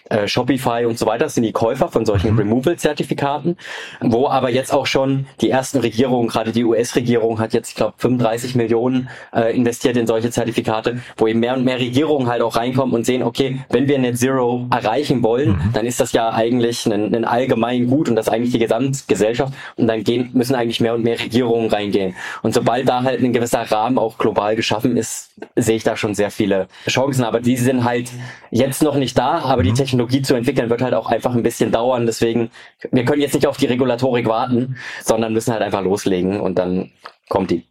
äh, 0.08 0.26
Shopify 0.26 0.84
und 0.86 0.98
so 0.98 1.06
weiter 1.06 1.28
sind 1.28 1.42
die 1.42 1.52
Käufer 1.52 1.88
von 1.88 2.06
solchen 2.06 2.32
mhm. 2.32 2.38
Removal-Zertifikaten, 2.38 3.56
wo 4.00 4.28
aber 4.28 4.50
jetzt 4.50 4.72
auch 4.72 4.86
schon 4.86 5.26
die 5.40 5.50
ersten 5.50 5.78
Regierungen, 5.78 6.28
gerade 6.28 6.52
die 6.52 6.64
US-Regierung 6.64 7.38
hat 7.40 7.52
jetzt, 7.52 7.70
ich 7.70 7.74
glaube, 7.74 7.94
35 7.98 8.54
Millionen 8.54 9.08
äh, 9.34 9.54
investiert 9.54 9.96
in 9.96 10.06
solche 10.06 10.30
Zertifikate, 10.30 11.00
wo 11.16 11.26
eben 11.26 11.40
mehr 11.40 11.54
und 11.54 11.64
mehr 11.64 11.78
Regierungen 11.78 12.28
halt 12.28 12.42
auch 12.42 12.56
reinkommen 12.56 12.94
und 12.94 13.04
sehen, 13.04 13.22
okay, 13.22 13.60
wenn 13.68 13.86
wir 13.86 13.98
Net 13.98 14.18
Zero 14.18 14.66
erreichen 14.70 15.22
wollen, 15.22 15.50
mhm. 15.50 15.72
dann 15.74 15.86
ist 15.86 16.00
das 16.00 16.12
ja 16.12 16.30
eigentlich 16.30 16.86
ein, 16.86 17.14
ein 17.14 17.24
allgemein 17.24 17.88
Gut 17.88 18.08
und 18.08 18.16
das 18.16 18.28
eigentlich 18.28 18.52
die 18.52 18.58
Gesamtgesellschaft 18.58 19.52
und 19.76 19.86
dann 19.86 20.04
gehen, 20.04 20.30
müssen 20.32 20.54
eigentlich 20.54 20.80
mehr 20.80 20.94
und 20.94 21.04
mehr 21.04 21.20
Regierungen 21.20 21.68
reingehen. 21.68 22.14
Und 22.42 22.54
sobald 22.54 22.88
da 22.88 23.02
halt 23.02 23.22
ein 23.22 23.32
gewisser 23.32 23.60
Rahmen 23.70 23.98
auch 23.98 24.16
global 24.16 24.56
geschaffen 24.56 24.96
ist, 24.96 25.30
sehe 25.54 25.76
ich 25.76 25.84
da 25.84 25.96
schon 25.96 26.14
sehr 26.14 26.30
viele 26.30 26.68
Chancen, 26.88 27.24
aber 27.24 27.40
die 27.40 27.56
sind 27.56 27.84
halt 27.84 28.10
jetzt 28.50 28.82
noch 28.82 28.94
nicht 28.94 29.18
da, 29.18 29.40
aber 29.40 29.62
die 29.62 29.70
mhm. 29.70 29.74
Technologie 29.74 29.97
Technologie 29.98 30.22
zu 30.22 30.34
entwickeln, 30.34 30.70
wird 30.70 30.80
halt 30.80 30.94
auch 30.94 31.06
einfach 31.10 31.34
ein 31.34 31.42
bisschen 31.42 31.72
dauern. 31.72 32.06
Deswegen, 32.06 32.50
wir 32.92 33.04
können 33.04 33.20
jetzt 33.20 33.34
nicht 33.34 33.46
auf 33.46 33.56
die 33.56 33.66
Regulatorik 33.66 34.26
warten, 34.26 34.76
sondern 35.02 35.32
müssen 35.32 35.52
halt 35.52 35.62
einfach 35.62 35.82
loslegen 35.82 36.40
und 36.40 36.56
dann 36.56 36.92
kommt 37.28 37.50
die. 37.50 37.64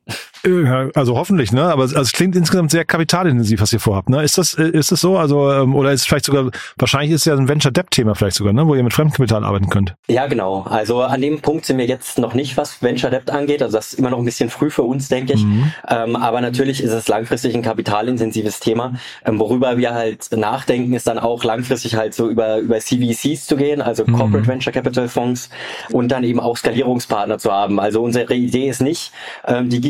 Also 0.96 1.18
hoffentlich, 1.18 1.51
ne? 1.51 1.63
Aber 1.63 1.84
also 1.84 2.00
es 2.00 2.12
klingt 2.12 2.36
insgesamt 2.36 2.72
sehr 2.72 2.86
kapitalintensiv, 2.86 3.62
was 3.62 3.74
ihr 3.74 3.80
vorhabt, 3.80 4.10
ne? 4.10 4.24
Ist 4.24 4.38
das, 4.38 4.54
ist 4.54 4.92
das 4.92 5.01
so? 5.01 5.18
Also, 5.18 5.51
ähm, 5.51 5.75
oder 5.75 5.92
ist 5.92 6.01
es 6.01 6.08
vielleicht 6.08 6.25
sogar, 6.25 6.50
wahrscheinlich 6.77 7.12
ist 7.12 7.22
es 7.22 7.25
ja 7.25 7.36
ein 7.36 7.48
Venture 7.48 7.72
Debt 7.72 7.92
Thema 7.92 8.16
vielleicht 8.16 8.38
sogar, 8.38 8.54
ne? 8.54 8.68
Wo 8.68 8.75
ihr 8.75 8.84
mit 8.84 8.94
Fremdkapital 8.94 9.44
arbeiten 9.44 9.70
könnt. 9.70 9.96
Ja, 10.08 10.27
genau. 10.27 10.62
Also 10.63 11.01
an 11.01 11.22
dem 11.22 11.42
Punkt 11.42 11.66
sind 11.66 11.77
wir 11.77 11.86
jetzt 11.86 12.18
noch 12.18 12.34
nicht, 12.34 12.58
was 12.58 12.82
Venture 12.82 13.10
Debt 13.10 13.30
angeht. 13.32 13.62
Also 13.62 13.77
das 13.77 13.94
ist 13.94 14.00
immer 14.00 14.10
noch 14.10 14.20
ein 14.20 14.25
bisschen 14.25 14.50
früh 14.50 14.70
für 14.70 14.84
uns, 14.84 15.10
denke 15.10 15.34
ich. 15.34 15.44
Mhm. 15.44 15.72
Ähm, 15.89 16.16
aber 16.16 16.42
natürlich 16.42 16.82
ist 16.82 16.92
es 16.92 17.08
langfristig 17.08 17.56
ein 17.56 17.62
kapitalintensives 17.62 18.60
Thema. 18.60 18.94
Ähm, 19.25 19.39
worüber 19.39 19.77
wir 19.77 19.94
halt 19.94 20.30
nachdenken, 20.36 20.94
ist 20.94 21.08
dann 21.08 21.20
auch 21.20 21.44
langfristig 21.44 21.96
halt 21.96 22.13
so 22.13 22.30
über, 22.30 22.58
über 22.58 22.80
CVCs 22.80 23.48
zu 23.48 23.58
gehen, 23.58 23.82
also 23.82 24.04
mhm. 24.06 24.13
Corporate 24.13 24.48
Venture 24.48 24.74
Capital 24.74 25.08
Fonds 25.08 25.50
und 25.92 26.10
dann 26.10 26.24
eben 26.24 26.39
auch 26.39 26.57
Skalierungspartner 26.57 27.38
zu 27.38 27.51
haben. 27.51 27.79
Also 27.79 28.01
unsere 28.01 28.33
Idee 28.33 28.70
ist 28.70 28.81
nicht, 28.81 29.12
ähm, 29.46 29.70
die 29.70 29.81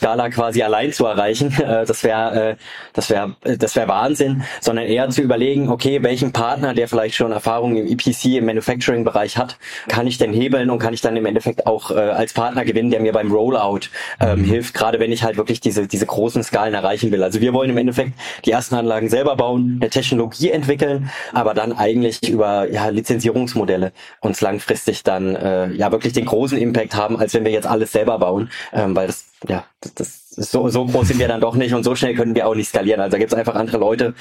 Gigaton-Skala 0.00 0.30
quasi 0.30 0.62
allein 0.62 0.92
zu 0.92 1.06
erreichen. 1.06 1.56
Äh, 1.60 1.84
das 1.84 2.02
wäre 2.04 2.50
äh, 2.50 2.56
das 2.94 3.10
wäre 3.10 3.36
äh, 3.44 3.56
das 3.56 3.76
wäre 3.76 3.86
Wahnsinn, 3.86 4.42
sondern 4.60 4.86
eher 4.86 5.10
zu 5.10 5.20
überlegen, 5.20 5.68
okay, 5.68 6.02
welchen 6.02 6.32
Partner, 6.32 6.74
der 6.74 6.88
vielleicht 6.88 7.14
schon 7.14 7.32
Erfahrung 7.32 7.76
im 7.76 7.86
EPC, 7.86 8.38
im 8.38 8.46
Manufacturing-Bereich 8.46 9.36
hat, 9.36 9.58
kann 9.88 10.06
ich 10.06 10.16
denn 10.16 10.32
hebeln 10.32 10.70
und 10.70 10.78
kann 10.78 10.94
ich 10.94 11.02
dann 11.02 11.16
im 11.16 11.26
Endeffekt 11.26 11.66
auch 11.66 11.90
äh, 11.90 11.94
als 11.94 12.32
Partner 12.32 12.64
gewinnen, 12.64 12.90
der 12.90 13.00
mir 13.00 13.12
beim 13.12 13.30
Rollout 13.30 13.88
ähm, 14.20 14.40
mhm. 14.40 14.44
hilft, 14.44 14.74
gerade 14.74 15.00
wenn 15.00 15.12
ich 15.12 15.22
halt 15.22 15.36
wirklich 15.36 15.60
diese 15.60 15.86
diese 15.86 16.06
großen 16.06 16.42
Skalen 16.42 16.74
erreichen 16.74 17.12
will. 17.12 17.22
Also 17.22 17.40
wir 17.40 17.52
wollen 17.52 17.70
im 17.70 17.78
Endeffekt 17.78 18.12
die 18.46 18.52
ersten 18.52 18.74
Anlagen 18.74 19.10
selber 19.10 19.36
bauen, 19.36 19.78
eine 19.80 19.90
Technologie 19.90 20.50
entwickeln, 20.50 21.10
aber 21.32 21.52
dann 21.52 21.76
eigentlich 21.76 22.26
über 22.28 22.70
ja, 22.70 22.88
Lizenzierungsmodelle 22.88 23.92
uns 24.20 24.40
langfristig 24.40 25.02
dann 25.02 25.36
äh, 25.36 25.70
ja 25.72 25.92
wirklich 25.92 26.14
den 26.14 26.24
großen 26.24 26.56
Impact 26.56 26.94
haben, 26.94 27.18
als 27.18 27.34
wenn 27.34 27.44
wir 27.44 27.52
jetzt 27.52 27.66
alles 27.66 27.92
selber 27.92 28.18
bauen, 28.18 28.50
ähm, 28.72 28.96
weil 28.96 29.06
das, 29.06 29.29
ja, 29.48 29.64
das, 29.80 29.94
das 29.94 30.50
so, 30.50 30.68
so 30.68 30.86
groß 30.86 31.08
sind 31.08 31.18
wir 31.18 31.28
dann 31.28 31.40
doch 31.40 31.54
nicht 31.54 31.74
und 31.74 31.82
so 31.82 31.94
schnell 31.94 32.14
können 32.14 32.34
wir 32.34 32.46
auch 32.46 32.54
nicht 32.54 32.68
skalieren. 32.68 33.00
Also 33.00 33.12
da 33.12 33.18
gibt 33.18 33.32
es 33.32 33.38
einfach 33.38 33.54
andere 33.54 33.78
Leute, 33.78 34.14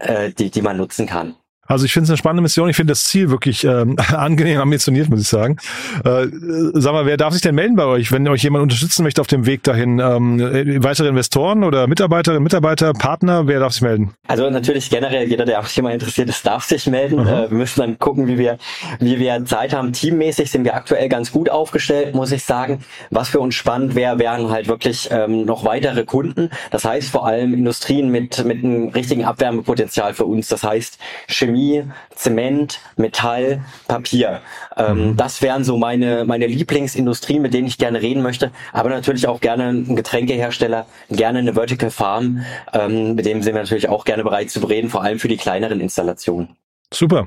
äh, 0.00 0.30
die, 0.30 0.50
die 0.50 0.62
man 0.62 0.76
nutzen 0.76 1.06
kann. 1.06 1.34
Also 1.66 1.84
ich 1.84 1.92
finde 1.92 2.04
es 2.04 2.10
eine 2.10 2.16
spannende 2.16 2.42
Mission. 2.42 2.68
Ich 2.68 2.76
finde 2.76 2.92
das 2.92 3.04
Ziel 3.04 3.30
wirklich 3.30 3.64
ähm, 3.64 3.96
angenehm 4.12 4.60
ambitioniert, 4.60 5.08
muss 5.08 5.20
ich 5.20 5.28
sagen. 5.28 5.56
Äh, 6.04 6.26
sag 6.74 6.92
mal, 6.92 7.06
wer 7.06 7.16
darf 7.16 7.32
sich 7.32 7.42
denn 7.42 7.54
melden 7.54 7.76
bei 7.76 7.84
euch, 7.84 8.12
wenn 8.12 8.26
euch 8.28 8.42
jemand 8.42 8.62
unterstützen 8.62 9.02
möchte 9.02 9.20
auf 9.20 9.26
dem 9.26 9.46
Weg 9.46 9.62
dahin? 9.62 9.98
Ähm, 9.98 10.82
weitere 10.82 11.08
Investoren 11.08 11.64
oder 11.64 11.86
Mitarbeiterinnen, 11.86 12.42
Mitarbeiter, 12.42 12.92
Partner, 12.92 13.46
wer 13.46 13.60
darf 13.60 13.72
sich 13.72 13.82
melden? 13.82 14.12
Also 14.28 14.48
natürlich 14.50 14.90
generell 14.90 15.28
jeder, 15.28 15.44
der 15.44 15.60
auch 15.60 15.82
mal 15.82 15.92
interessiert 15.92 16.28
ist, 16.28 16.46
darf 16.46 16.64
sich 16.64 16.86
melden. 16.86 17.22
Mhm. 17.22 17.28
Äh, 17.28 17.50
wir 17.50 17.58
müssen 17.58 17.80
dann 17.80 17.98
gucken, 17.98 18.26
wie 18.26 18.38
wir, 18.38 18.58
wie 19.00 19.18
wir 19.18 19.44
Zeit 19.44 19.74
haben. 19.74 19.92
Teammäßig 19.92 20.50
sind 20.50 20.64
wir 20.64 20.74
aktuell 20.74 21.08
ganz 21.08 21.32
gut 21.32 21.50
aufgestellt, 21.50 22.14
muss 22.14 22.32
ich 22.32 22.44
sagen. 22.44 22.84
Was 23.10 23.28
für 23.28 23.40
uns 23.40 23.54
spannend 23.54 23.94
wäre, 23.94 24.18
wären 24.18 24.50
halt 24.50 24.68
wirklich 24.68 25.08
ähm, 25.10 25.44
noch 25.44 25.64
weitere 25.64 26.04
Kunden. 26.04 26.50
Das 26.70 26.84
heißt 26.84 27.10
vor 27.10 27.26
allem 27.26 27.54
Industrien 27.54 28.10
mit, 28.10 28.44
mit 28.44 28.64
einem 28.64 28.88
richtigen 28.88 29.24
Abwärmepotenzial 29.24 30.14
für 30.14 30.24
uns. 30.24 30.48
Das 30.48 30.62
heißt 30.62 30.98
Chemie 31.28 31.55
Chemie, 31.56 31.84
Zement, 32.14 32.80
Metall, 32.96 33.62
Papier. 33.88 34.40
Ähm, 34.76 35.10
mhm. 35.10 35.16
Das 35.16 35.42
wären 35.42 35.64
so 35.64 35.76
meine, 35.76 36.24
meine 36.24 36.46
Lieblingsindustrien, 36.46 37.42
mit 37.42 37.54
denen 37.54 37.66
ich 37.66 37.78
gerne 37.78 38.02
reden 38.02 38.22
möchte. 38.22 38.50
Aber 38.72 38.90
natürlich 38.90 39.26
auch 39.26 39.40
gerne 39.40 39.68
ein 39.68 39.96
Getränkehersteller, 39.96 40.86
gerne 41.10 41.38
eine 41.38 41.54
Vertical 41.54 41.90
Farm. 41.90 42.42
Ähm, 42.72 43.14
mit 43.14 43.26
dem 43.26 43.42
sind 43.42 43.54
wir 43.54 43.62
natürlich 43.62 43.88
auch 43.88 44.04
gerne 44.04 44.22
bereit 44.22 44.50
zu 44.50 44.64
reden, 44.66 44.90
vor 44.90 45.02
allem 45.02 45.18
für 45.18 45.28
die 45.28 45.36
kleineren 45.36 45.80
Installationen. 45.80 46.56
Super. 46.92 47.26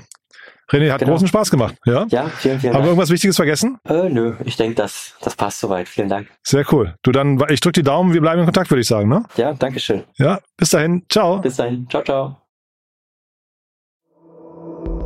René, 0.71 0.91
hat 0.91 0.99
genau. 0.99 1.13
großen 1.13 1.27
Spaß 1.27 1.49
gemacht. 1.49 1.75
Ja, 1.83 2.05
ja 2.09 2.27
vielen, 2.27 2.59
vielen 2.59 2.75
Haben 2.75 2.83
wir 2.83 2.89
irgendwas 2.89 3.09
Wichtiges 3.09 3.35
vergessen? 3.35 3.79
Äh, 3.87 4.07
nö, 4.09 4.35
ich 4.45 4.55
denke, 4.55 4.75
das, 4.75 5.15
das 5.19 5.35
passt 5.35 5.59
soweit. 5.61 5.89
Vielen 5.89 6.09
Dank. 6.09 6.27
Sehr 6.43 6.63
cool. 6.71 6.93
Du 7.01 7.11
dann, 7.11 7.43
ich 7.49 7.59
drücke 7.59 7.81
die 7.81 7.83
Daumen, 7.83 8.13
wir 8.13 8.21
bleiben 8.21 8.39
in 8.39 8.45
Kontakt, 8.45 8.69
würde 8.69 8.81
ich 8.81 8.87
sagen. 8.87 9.09
Ne? 9.09 9.23
Ja, 9.35 9.53
danke 9.53 9.79
schön. 9.79 10.03
Ja, 10.17 10.39
bis 10.57 10.69
dahin. 10.69 11.05
Ciao. 11.09 11.39
Bis 11.39 11.55
dahin. 11.55 11.87
Ciao, 11.89 12.03
ciao. 12.03 12.37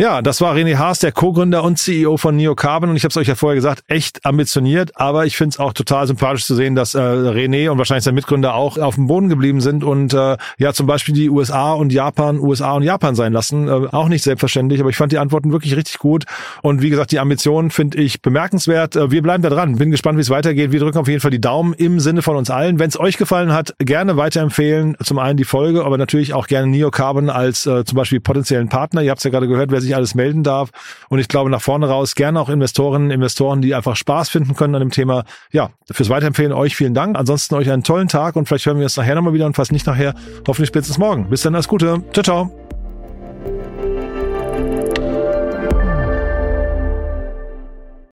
Ja, 0.00 0.22
das 0.22 0.40
war 0.40 0.54
René 0.54 0.76
Haas, 0.76 1.00
der 1.00 1.10
Co-Gründer 1.10 1.64
und 1.64 1.76
CEO 1.76 2.18
von 2.18 2.36
Neocarbon. 2.36 2.90
Und 2.90 2.94
ich 2.94 3.02
habe 3.02 3.10
es 3.10 3.16
euch 3.16 3.26
ja 3.26 3.34
vorher 3.34 3.56
gesagt, 3.56 3.82
echt 3.88 4.24
ambitioniert. 4.24 4.92
Aber 4.94 5.26
ich 5.26 5.36
finde 5.36 5.54
es 5.54 5.58
auch 5.58 5.72
total 5.72 6.06
sympathisch 6.06 6.46
zu 6.46 6.54
sehen, 6.54 6.76
dass 6.76 6.94
äh, 6.94 7.00
René 7.00 7.68
und 7.68 7.78
wahrscheinlich 7.78 8.04
sein 8.04 8.14
Mitgründer 8.14 8.54
auch 8.54 8.78
auf 8.78 8.94
dem 8.94 9.08
Boden 9.08 9.28
geblieben 9.28 9.60
sind 9.60 9.82
und 9.82 10.14
äh, 10.14 10.36
ja 10.56 10.72
zum 10.72 10.86
Beispiel 10.86 11.16
die 11.16 11.28
USA 11.28 11.72
und 11.72 11.92
Japan, 11.92 12.38
USA 12.38 12.74
und 12.74 12.84
Japan 12.84 13.16
sein 13.16 13.32
lassen. 13.32 13.66
Äh, 13.66 13.88
auch 13.90 14.06
nicht 14.06 14.22
selbstverständlich, 14.22 14.80
aber 14.80 14.90
ich 14.90 14.96
fand 14.96 15.10
die 15.10 15.18
Antworten 15.18 15.50
wirklich 15.50 15.74
richtig 15.74 15.98
gut. 15.98 16.26
Und 16.62 16.80
wie 16.80 16.90
gesagt, 16.90 17.10
die 17.10 17.18
Ambitionen 17.18 17.72
finde 17.72 17.98
ich 17.98 18.22
bemerkenswert. 18.22 18.94
Äh, 18.94 19.10
wir 19.10 19.20
bleiben 19.20 19.42
da 19.42 19.50
dran. 19.50 19.78
Bin 19.78 19.90
gespannt, 19.90 20.16
wie 20.16 20.22
es 20.22 20.30
weitergeht. 20.30 20.70
Wir 20.70 20.78
drücken 20.78 20.98
auf 20.98 21.08
jeden 21.08 21.20
Fall 21.20 21.32
die 21.32 21.40
Daumen 21.40 21.72
im 21.72 21.98
Sinne 21.98 22.22
von 22.22 22.36
uns 22.36 22.50
allen. 22.50 22.78
Wenn 22.78 22.88
es 22.88 23.00
euch 23.00 23.16
gefallen 23.16 23.52
hat, 23.52 23.74
gerne 23.80 24.16
weiterempfehlen. 24.16 24.96
Zum 25.02 25.18
einen 25.18 25.36
die 25.36 25.44
Folge, 25.44 25.84
aber 25.84 25.98
natürlich 25.98 26.34
auch 26.34 26.46
gerne 26.46 26.68
Neocarbon 26.68 27.30
als 27.30 27.66
äh, 27.66 27.84
zum 27.84 27.96
Beispiel 27.96 28.20
potenziellen 28.20 28.68
Partner. 28.68 29.02
Ihr 29.02 29.10
habt 29.10 29.18
es 29.18 29.24
ja 29.24 29.30
gerade 29.32 29.48
gehört, 29.48 29.72
wer 29.72 29.80
sich 29.80 29.87
sich 29.88 29.96
alles 29.96 30.14
melden 30.14 30.42
darf. 30.42 30.70
Und 31.08 31.18
ich 31.18 31.28
glaube, 31.28 31.50
nach 31.50 31.62
vorne 31.62 31.88
raus 31.88 32.14
gerne 32.14 32.40
auch 32.40 32.48
Investorinnen, 32.48 33.10
Investoren, 33.10 33.62
die 33.62 33.74
einfach 33.74 33.96
Spaß 33.96 34.28
finden 34.28 34.54
können 34.54 34.74
an 34.74 34.80
dem 34.80 34.90
Thema. 34.90 35.24
Ja, 35.50 35.70
fürs 35.90 36.08
Weiterempfehlen 36.08 36.52
euch 36.52 36.76
vielen 36.76 36.94
Dank. 36.94 37.18
Ansonsten 37.18 37.54
euch 37.54 37.70
einen 37.70 37.82
tollen 37.82 38.08
Tag 38.08 38.36
und 38.36 38.46
vielleicht 38.46 38.66
hören 38.66 38.78
wir 38.78 38.84
uns 38.84 38.96
nachher 38.96 39.14
nochmal 39.14 39.32
wieder 39.32 39.46
und 39.46 39.56
falls 39.56 39.72
nicht 39.72 39.86
nachher, 39.86 40.14
hoffentlich 40.46 40.68
spätestens 40.68 40.98
morgen. 40.98 41.28
Bis 41.28 41.42
dann, 41.42 41.54
alles 41.54 41.68
Gute. 41.68 42.02
Ciao, 42.12 42.22
ciao. 42.22 42.52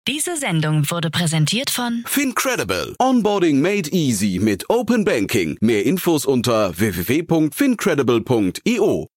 Diese 0.07 0.35
Sendung 0.35 0.89
wurde 0.89 1.09
präsentiert 1.09 1.69
von 1.69 2.03
Fincredible. 2.05 2.95
Onboarding 2.99 3.61
made 3.61 3.89
easy 3.91 4.39
mit 4.41 4.69
Open 4.69 5.03
Banking. 5.03 5.57
Mehr 5.61 5.85
Infos 5.85 6.25
unter 6.25 6.77
www.fincredible.io. 6.77 9.07